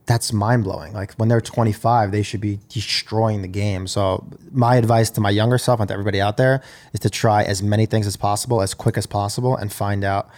That's 0.07 0.33
mind 0.33 0.63
blowing. 0.63 0.93
Like 0.93 1.13
when 1.13 1.29
they're 1.29 1.39
25, 1.41 2.11
they 2.11 2.23
should 2.23 2.41
be 2.41 2.59
destroying 2.69 3.41
the 3.43 3.47
game. 3.47 3.87
So 3.87 4.25
my 4.51 4.75
advice 4.75 5.09
to 5.11 5.21
my 5.21 5.29
younger 5.29 5.57
self 5.57 5.79
and 5.79 5.87
to 5.87 5.93
everybody 5.93 6.19
out 6.19 6.37
there 6.37 6.61
is 6.93 6.99
to 7.01 7.09
try 7.09 7.43
as 7.43 7.61
many 7.63 7.85
things 7.85 8.07
as 8.07 8.17
possible, 8.17 8.61
as 8.61 8.73
quick 8.73 8.97
as 8.97 9.05
possible, 9.05 9.55
and 9.55 9.71
find 9.71 10.03
out 10.03 10.29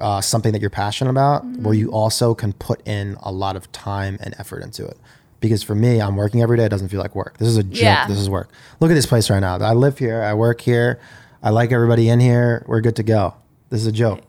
uh, 0.00 0.20
something 0.20 0.52
that 0.52 0.60
you're 0.60 0.70
passionate 0.70 1.10
about, 1.10 1.44
where 1.44 1.74
you 1.74 1.90
also 1.90 2.34
can 2.34 2.52
put 2.52 2.86
in 2.86 3.16
a 3.22 3.32
lot 3.32 3.56
of 3.56 3.70
time 3.72 4.18
and 4.22 4.34
effort 4.38 4.62
into 4.62 4.86
it. 4.86 4.96
Because 5.40 5.62
for 5.62 5.74
me, 5.74 6.00
I'm 6.00 6.16
working 6.16 6.42
every 6.42 6.56
day. 6.56 6.64
It 6.64 6.68
doesn't 6.68 6.88
feel 6.88 7.00
like 7.00 7.14
work. 7.14 7.38
This 7.38 7.48
is 7.48 7.56
a 7.56 7.62
joke. 7.62 7.82
Yeah. 7.82 8.06
This 8.08 8.18
is 8.18 8.28
work. 8.30 8.50
Look 8.80 8.90
at 8.90 8.94
this 8.94 9.06
place 9.06 9.30
right 9.30 9.40
now. 9.40 9.56
I 9.58 9.72
live 9.72 9.98
here. 9.98 10.22
I 10.22 10.34
work 10.34 10.60
here. 10.60 11.00
I 11.42 11.50
like 11.50 11.70
everybody 11.72 12.08
in 12.08 12.18
here. 12.20 12.64
We're 12.66 12.80
good 12.80 12.96
to 12.96 13.02
go. 13.02 13.34
This 13.70 13.80
is 13.80 13.86
a 13.86 13.92
joke. 13.92 14.20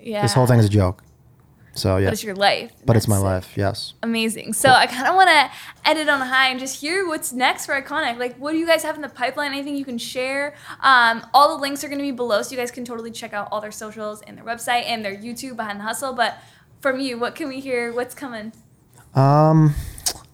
Yeah, 0.00 0.22
This 0.22 0.32
whole 0.34 0.46
thing 0.46 0.58
is 0.58 0.66
a 0.66 0.70
joke. 0.70 1.02
So 1.78 1.96
yeah, 1.96 2.06
But 2.06 2.12
it's 2.14 2.24
your 2.24 2.34
life. 2.34 2.72
but 2.84 2.96
it's 2.96 3.06
my 3.08 3.18
life. 3.18 3.52
Yes. 3.56 3.94
Amazing. 4.02 4.52
So 4.52 4.68
I 4.70 4.86
kind 4.86 5.06
of 5.06 5.14
want 5.14 5.28
to 5.30 5.50
end 5.88 5.98
it 5.98 6.08
on 6.08 6.20
a 6.20 6.26
high 6.26 6.48
and 6.48 6.58
just 6.60 6.80
hear 6.80 7.06
what's 7.06 7.32
next 7.32 7.66
for 7.66 7.80
Ikonick. 7.80 8.18
Like, 8.18 8.36
what 8.36 8.52
do 8.52 8.58
you 8.58 8.66
guys 8.66 8.82
have 8.82 8.96
in 8.96 9.02
the 9.02 9.08
pipeline? 9.08 9.52
Anything 9.52 9.76
you 9.76 9.84
can 9.84 9.98
share? 9.98 10.54
Um, 10.82 11.24
all 11.32 11.56
the 11.56 11.60
links 11.62 11.82
are 11.84 11.88
going 11.88 11.98
to 11.98 12.04
be 12.04 12.10
below, 12.10 12.42
so 12.42 12.50
you 12.50 12.56
guys 12.56 12.70
can 12.70 12.84
totally 12.84 13.10
check 13.10 13.32
out 13.32 13.48
all 13.52 13.60
their 13.60 13.70
socials 13.72 14.20
and 14.22 14.36
their 14.36 14.44
website 14.44 14.82
and 14.86 15.04
their 15.04 15.16
YouTube 15.16 15.56
behind 15.56 15.80
the 15.80 15.84
hustle. 15.84 16.12
But 16.12 16.38
from 16.80 17.00
you, 17.00 17.18
what 17.18 17.34
can 17.34 17.48
we 17.48 17.60
hear? 17.60 17.92
What's 17.92 18.14
coming? 18.14 18.52
Um, 19.14 19.74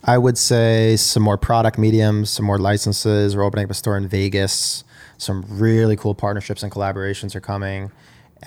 I 0.03 0.19
would 0.19 0.37
say 0.37 0.97
some 0.97 1.23
more 1.23 1.39
product 1.39 1.79
mediums, 1.79 2.31
some 2.31 2.45
more 2.45 2.59
licenses. 2.59 3.37
We're 3.37 3.45
opening 3.45 3.65
up 3.65 3.71
a 3.71 3.75
store 3.75 3.97
in 3.97 4.09
Vegas. 4.09 4.85
Some 5.17 5.45
really 5.49 5.97
cool 5.97 6.15
partnerships 6.15 6.63
and 6.63 6.73
collaborations 6.73 7.35
are 7.35 7.41
coming, 7.41 7.93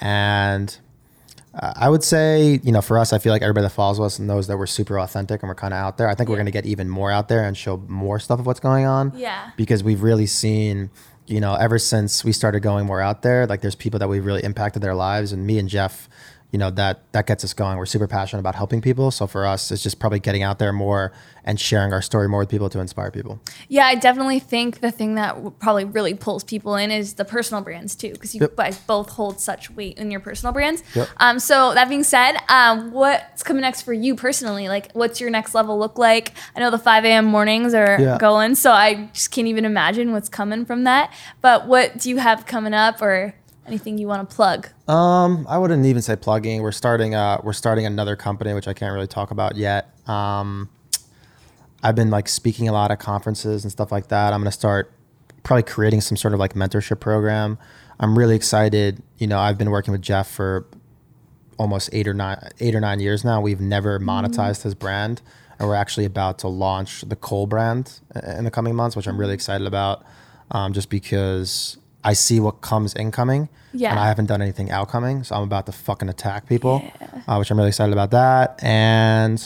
and 0.01 0.77
uh, 1.59 1.73
I 1.75 1.89
would 1.89 2.03
say, 2.03 2.59
you 2.63 2.71
know, 2.71 2.81
for 2.81 2.99
us, 2.99 3.13
I 3.13 3.17
feel 3.17 3.31
like 3.31 3.41
everybody 3.41 3.63
that 3.63 3.71
follows 3.71 3.99
us 3.99 4.19
knows 4.19 4.47
that 4.47 4.57
we're 4.57 4.67
super 4.67 4.99
authentic 4.99 5.41
and 5.41 5.49
we're 5.49 5.55
kind 5.55 5.73
of 5.73 5.79
out 5.79 5.97
there. 5.97 6.07
I 6.07 6.13
think 6.13 6.29
we're 6.29 6.35
going 6.35 6.45
to 6.45 6.51
get 6.51 6.65
even 6.65 6.87
more 6.87 7.11
out 7.11 7.29
there 7.29 7.43
and 7.43 7.57
show 7.57 7.77
more 7.87 8.19
stuff 8.19 8.39
of 8.39 8.45
what's 8.45 8.59
going 8.59 8.85
on. 8.85 9.11
Yeah. 9.15 9.51
Because 9.57 9.83
we've 9.83 10.03
really 10.03 10.27
seen, 10.27 10.91
you 11.25 11.39
know, 11.39 11.55
ever 11.55 11.79
since 11.79 12.23
we 12.23 12.31
started 12.31 12.59
going 12.59 12.85
more 12.85 13.01
out 13.01 13.23
there, 13.23 13.47
like 13.47 13.61
there's 13.61 13.75
people 13.75 13.99
that 13.99 14.07
we've 14.07 14.25
really 14.25 14.43
impacted 14.43 14.83
their 14.83 14.95
lives. 14.95 15.31
And 15.31 15.47
me 15.47 15.57
and 15.57 15.67
Jeff, 15.67 16.07
you 16.51 16.57
know 16.59 16.69
that 16.71 17.01
that 17.11 17.27
gets 17.27 17.43
us 17.43 17.53
going. 17.53 17.77
We're 17.77 17.85
super 17.85 18.07
passionate 18.07 18.39
about 18.39 18.55
helping 18.55 18.79
people. 18.81 19.11
So 19.11 19.27
for 19.27 19.45
us, 19.45 19.69
it's 19.71 19.83
just 19.83 19.99
probably 19.99 20.19
getting 20.19 20.43
out 20.43 20.59
there 20.59 20.71
more 20.71 21.11
and 21.43 21.59
sharing 21.59 21.91
our 21.93 22.01
story 22.01 22.27
more 22.29 22.39
with 22.41 22.49
people 22.49 22.69
to 22.69 22.79
inspire 22.79 23.11
people. 23.11 23.39
Yeah, 23.67 23.85
I 23.85 23.95
definitely 23.95 24.39
think 24.39 24.79
the 24.81 24.91
thing 24.91 25.15
that 25.15 25.35
probably 25.59 25.83
really 25.85 26.13
pulls 26.13 26.43
people 26.43 26.75
in 26.75 26.89
is 26.91 27.13
the 27.15 27.25
personal 27.25 27.61
brands 27.63 27.95
too, 27.95 28.11
because 28.13 28.33
you 28.35 28.41
Yep. 28.41 28.55
guys 28.55 28.77
both 28.79 29.09
hold 29.11 29.39
such 29.41 29.69
weight 29.71 29.97
in 29.97 30.09
your 30.11 30.19
personal 30.21 30.53
brands. 30.53 30.83
Yep. 30.93 31.07
Um, 31.17 31.39
so 31.39 31.73
that 31.73 31.89
being 31.89 32.03
said, 32.03 32.37
um, 32.49 32.91
what's 32.91 33.43
coming 33.43 33.61
next 33.61 33.81
for 33.83 33.93
you 33.93 34.15
personally? 34.15 34.67
Like, 34.69 34.91
what's 34.93 35.19
your 35.21 35.29
next 35.29 35.53
level 35.55 35.77
look 35.77 35.97
like? 35.97 36.33
I 36.55 36.59
know 36.59 36.69
the 36.71 36.77
5 36.77 37.03
a.m. 37.05 37.25
mornings 37.25 37.73
are 37.73 37.99
Yeah. 37.99 38.17
going, 38.17 38.55
so 38.55 38.71
I 38.71 39.09
just 39.13 39.31
can't 39.31 39.47
even 39.47 39.65
imagine 39.65 40.11
what's 40.13 40.29
coming 40.29 40.65
from 40.65 40.83
that. 40.85 41.11
But 41.41 41.67
what 41.67 41.97
do 41.97 42.09
you 42.09 42.17
have 42.17 42.45
coming 42.45 42.73
up, 42.73 43.01
or 43.01 43.35
anything 43.67 43.97
you 43.97 44.07
want 44.07 44.29
to 44.29 44.35
plug? 44.35 44.69
Um, 44.87 45.45
I 45.49 45.57
wouldn't 45.57 45.85
even 45.85 46.01
say 46.01 46.15
plugging. 46.15 46.61
We're 46.61 46.71
starting 46.71 47.15
uh 47.15 47.41
we're 47.43 47.53
starting 47.53 47.85
another 47.85 48.15
company 48.15 48.53
which 48.53 48.67
I 48.67 48.73
can't 48.73 48.93
really 48.93 49.07
talk 49.07 49.31
about 49.31 49.55
yet. 49.55 49.89
Um, 50.07 50.69
I've 51.83 51.95
been 51.95 52.09
like 52.09 52.27
speaking 52.27 52.67
a 52.67 52.71
lot 52.71 52.91
at 52.91 52.99
conferences 52.99 53.63
and 53.63 53.71
stuff 53.71 53.91
like 53.91 54.07
that. 54.07 54.33
I'm 54.33 54.39
gonna 54.39 54.51
start 54.51 54.91
probably 55.43 55.63
creating 55.63 56.01
some 56.01 56.17
sort 56.17 56.33
of 56.33 56.39
like 56.39 56.53
mentorship 56.53 56.99
program. 56.99 57.57
I'm 57.99 58.17
really 58.17 58.35
excited. 58.35 59.01
You 59.17 59.27
know, 59.27 59.39
I've 59.39 59.57
been 59.57 59.69
working 59.69 59.91
with 59.91 60.01
Jeff 60.01 60.29
for 60.29 60.65
almost 61.57 61.89
eight 61.93 62.07
or 62.07 62.13
nine 62.13 62.39
eight 62.59 62.75
or 62.75 62.79
nine 62.79 62.99
years 62.99 63.23
now. 63.23 63.41
We've 63.41 63.61
never 63.61 63.99
monetized 63.99 64.63
his 64.63 64.75
brand, 64.75 65.21
and 65.59 65.67
we're 65.67 65.75
actually 65.75 66.05
about 66.05 66.39
to 66.39 66.47
launch 66.47 67.01
the 67.01 67.15
Cole 67.15 67.47
brand 67.47 67.99
in 68.23 68.43
the 68.43 68.51
coming 68.51 68.75
months, 68.75 68.95
which 68.95 69.07
I'm 69.07 69.19
really 69.19 69.33
excited 69.33 69.67
about. 69.67 70.03
Um, 70.51 70.71
just 70.71 70.89
because 70.89 71.77
I 72.11 72.13
see 72.13 72.39
what 72.39 72.61
comes 72.61 72.93
incoming, 72.95 73.49
Yeah. 73.73 73.91
and 73.91 73.99
I 73.99 74.07
haven't 74.07 74.27
done 74.27 74.41
anything 74.41 74.71
outcoming, 74.71 75.23
so 75.23 75.35
I'm 75.35 75.43
about 75.43 75.65
to 75.65 75.71
fucking 75.71 76.09
attack 76.09 76.47
people, 76.47 76.75
uh, 77.27 77.35
which 77.37 77.49
I'm 77.51 77.57
really 77.57 77.69
excited 77.69 77.93
about 77.93 78.11
that. 78.11 78.59
And 78.63 79.37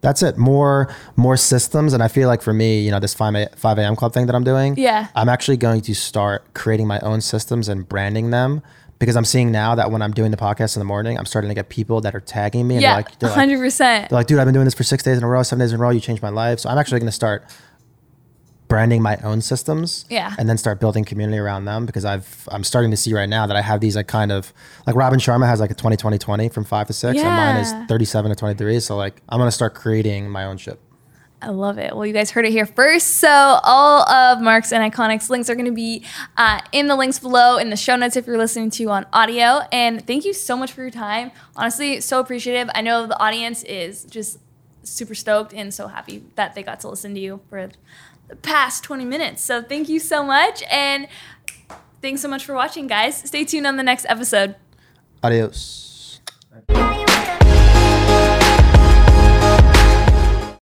that's 0.00 0.22
it. 0.22 0.36
More 0.36 0.92
more 1.16 1.36
systems, 1.36 1.92
and 1.92 2.02
I 2.02 2.08
feel 2.08 2.28
like 2.28 2.42
for 2.42 2.52
me, 2.52 2.80
you 2.84 2.90
know, 2.90 2.98
this 3.00 3.14
five 3.14 3.34
a, 3.36 3.48
five 3.56 3.78
a.m. 3.78 3.94
club 3.96 4.12
thing 4.12 4.26
that 4.26 4.34
I'm 4.34 4.44
doing, 4.44 4.74
Yeah. 4.76 5.06
I'm 5.14 5.28
actually 5.28 5.56
going 5.56 5.80
to 5.82 5.94
start 5.94 6.52
creating 6.54 6.86
my 6.88 6.98
own 7.00 7.20
systems 7.20 7.68
and 7.68 7.88
branding 7.88 8.30
them 8.30 8.62
because 8.98 9.16
I'm 9.16 9.24
seeing 9.24 9.50
now 9.52 9.74
that 9.76 9.90
when 9.92 10.00
I'm 10.02 10.12
doing 10.12 10.30
the 10.32 10.36
podcast 10.36 10.76
in 10.76 10.80
the 10.80 10.84
morning, 10.94 11.18
I'm 11.18 11.26
starting 11.26 11.48
to 11.48 11.54
get 11.54 11.68
people 11.68 12.00
that 12.02 12.14
are 12.14 12.20
tagging 12.20 12.66
me 12.68 12.76
and 12.76 12.82
Yeah, 12.82 12.94
they're 12.94 13.02
like, 13.02 13.18
they're 13.18 13.30
100%. 13.30 13.78
they're 13.78 14.08
like, 14.10 14.26
dude, 14.28 14.38
I've 14.40 14.46
been 14.46 14.54
doing 14.54 14.64
this 14.64 14.74
for 14.74 14.84
six 14.84 15.02
days 15.02 15.18
in 15.18 15.24
a 15.24 15.28
row, 15.28 15.42
seven 15.42 15.60
days 15.60 15.72
in 15.72 15.78
a 15.78 15.82
row. 15.82 15.90
You 15.90 16.00
changed 16.00 16.22
my 16.22 16.28
life. 16.30 16.60
So 16.60 16.68
I'm 16.70 16.78
actually 16.78 17.00
going 17.00 17.08
to 17.08 17.12
start 17.12 17.44
branding 18.72 19.02
my 19.02 19.18
own 19.18 19.42
systems. 19.42 20.06
Yeah. 20.08 20.34
And 20.38 20.48
then 20.48 20.56
start 20.56 20.80
building 20.80 21.04
community 21.04 21.36
around 21.36 21.66
them 21.66 21.84
because 21.84 22.06
I've 22.06 22.48
I'm 22.50 22.64
starting 22.64 22.90
to 22.90 22.96
see 22.96 23.12
right 23.12 23.28
now 23.28 23.46
that 23.46 23.54
I 23.54 23.60
have 23.60 23.80
these 23.80 23.96
like 23.96 24.06
kind 24.06 24.32
of 24.32 24.50
like 24.86 24.96
Robin 24.96 25.18
Sharma 25.18 25.46
has 25.46 25.60
like 25.60 25.70
a 25.70 25.74
20 25.74 25.98
20 25.98 26.16
20 26.16 26.48
from 26.48 26.64
5 26.64 26.86
to 26.86 26.92
6 26.94 27.14
yeah. 27.14 27.26
and 27.26 27.36
mine 27.36 27.82
is 27.82 27.88
37 27.88 28.30
to 28.30 28.34
23 28.34 28.80
so 28.80 28.96
like 28.96 29.20
I'm 29.28 29.38
going 29.38 29.48
to 29.48 29.52
start 29.52 29.74
creating 29.74 30.30
my 30.30 30.46
own 30.46 30.56
shit. 30.56 30.80
I 31.42 31.48
love 31.48 31.76
it. 31.76 31.94
Well, 31.94 32.06
you 32.06 32.14
guys 32.14 32.30
heard 32.30 32.46
it 32.46 32.52
here 32.52 32.66
first. 32.66 33.16
So, 33.16 33.28
all 33.28 34.08
of 34.08 34.40
Mark's 34.40 34.72
and 34.72 34.92
Ikonick's 34.92 35.28
links 35.28 35.50
are 35.50 35.56
going 35.56 35.66
to 35.66 35.72
be 35.72 36.04
uh, 36.36 36.60
in 36.70 36.86
the 36.86 36.94
links 36.94 37.18
below 37.18 37.56
in 37.56 37.68
the 37.68 37.76
show 37.76 37.96
notes 37.96 38.14
if 38.14 38.28
you're 38.28 38.38
listening 38.38 38.70
to 38.70 38.88
on 38.90 39.06
audio. 39.12 39.62
And 39.72 40.06
thank 40.06 40.24
you 40.24 40.34
so 40.34 40.56
much 40.56 40.70
for 40.70 40.82
your 40.82 40.92
time. 40.92 41.32
Honestly, 41.56 42.00
so 42.00 42.20
appreciative. 42.20 42.70
I 42.76 42.80
know 42.80 43.08
the 43.08 43.20
audience 43.20 43.64
is 43.64 44.04
just 44.04 44.38
super 44.84 45.16
stoked 45.16 45.52
and 45.52 45.72
so 45.74 45.88
happy 45.88 46.24
that 46.36 46.54
they 46.54 46.62
got 46.62 46.80
to 46.80 46.88
listen 46.88 47.12
to 47.14 47.20
you 47.20 47.40
for 47.48 47.68
past 48.42 48.84
20 48.84 49.04
minutes. 49.04 49.42
So 49.42 49.62
thank 49.62 49.88
you 49.88 49.98
so 49.98 50.24
much. 50.24 50.62
And 50.70 51.08
thanks 52.00 52.20
so 52.22 52.28
much 52.28 52.44
for 52.44 52.54
watching, 52.54 52.86
guys. 52.86 53.16
Stay 53.16 53.44
tuned 53.44 53.66
on 53.66 53.76
the 53.76 53.82
next 53.82 54.06
episode. 54.08 54.56
Adios. 55.22 56.20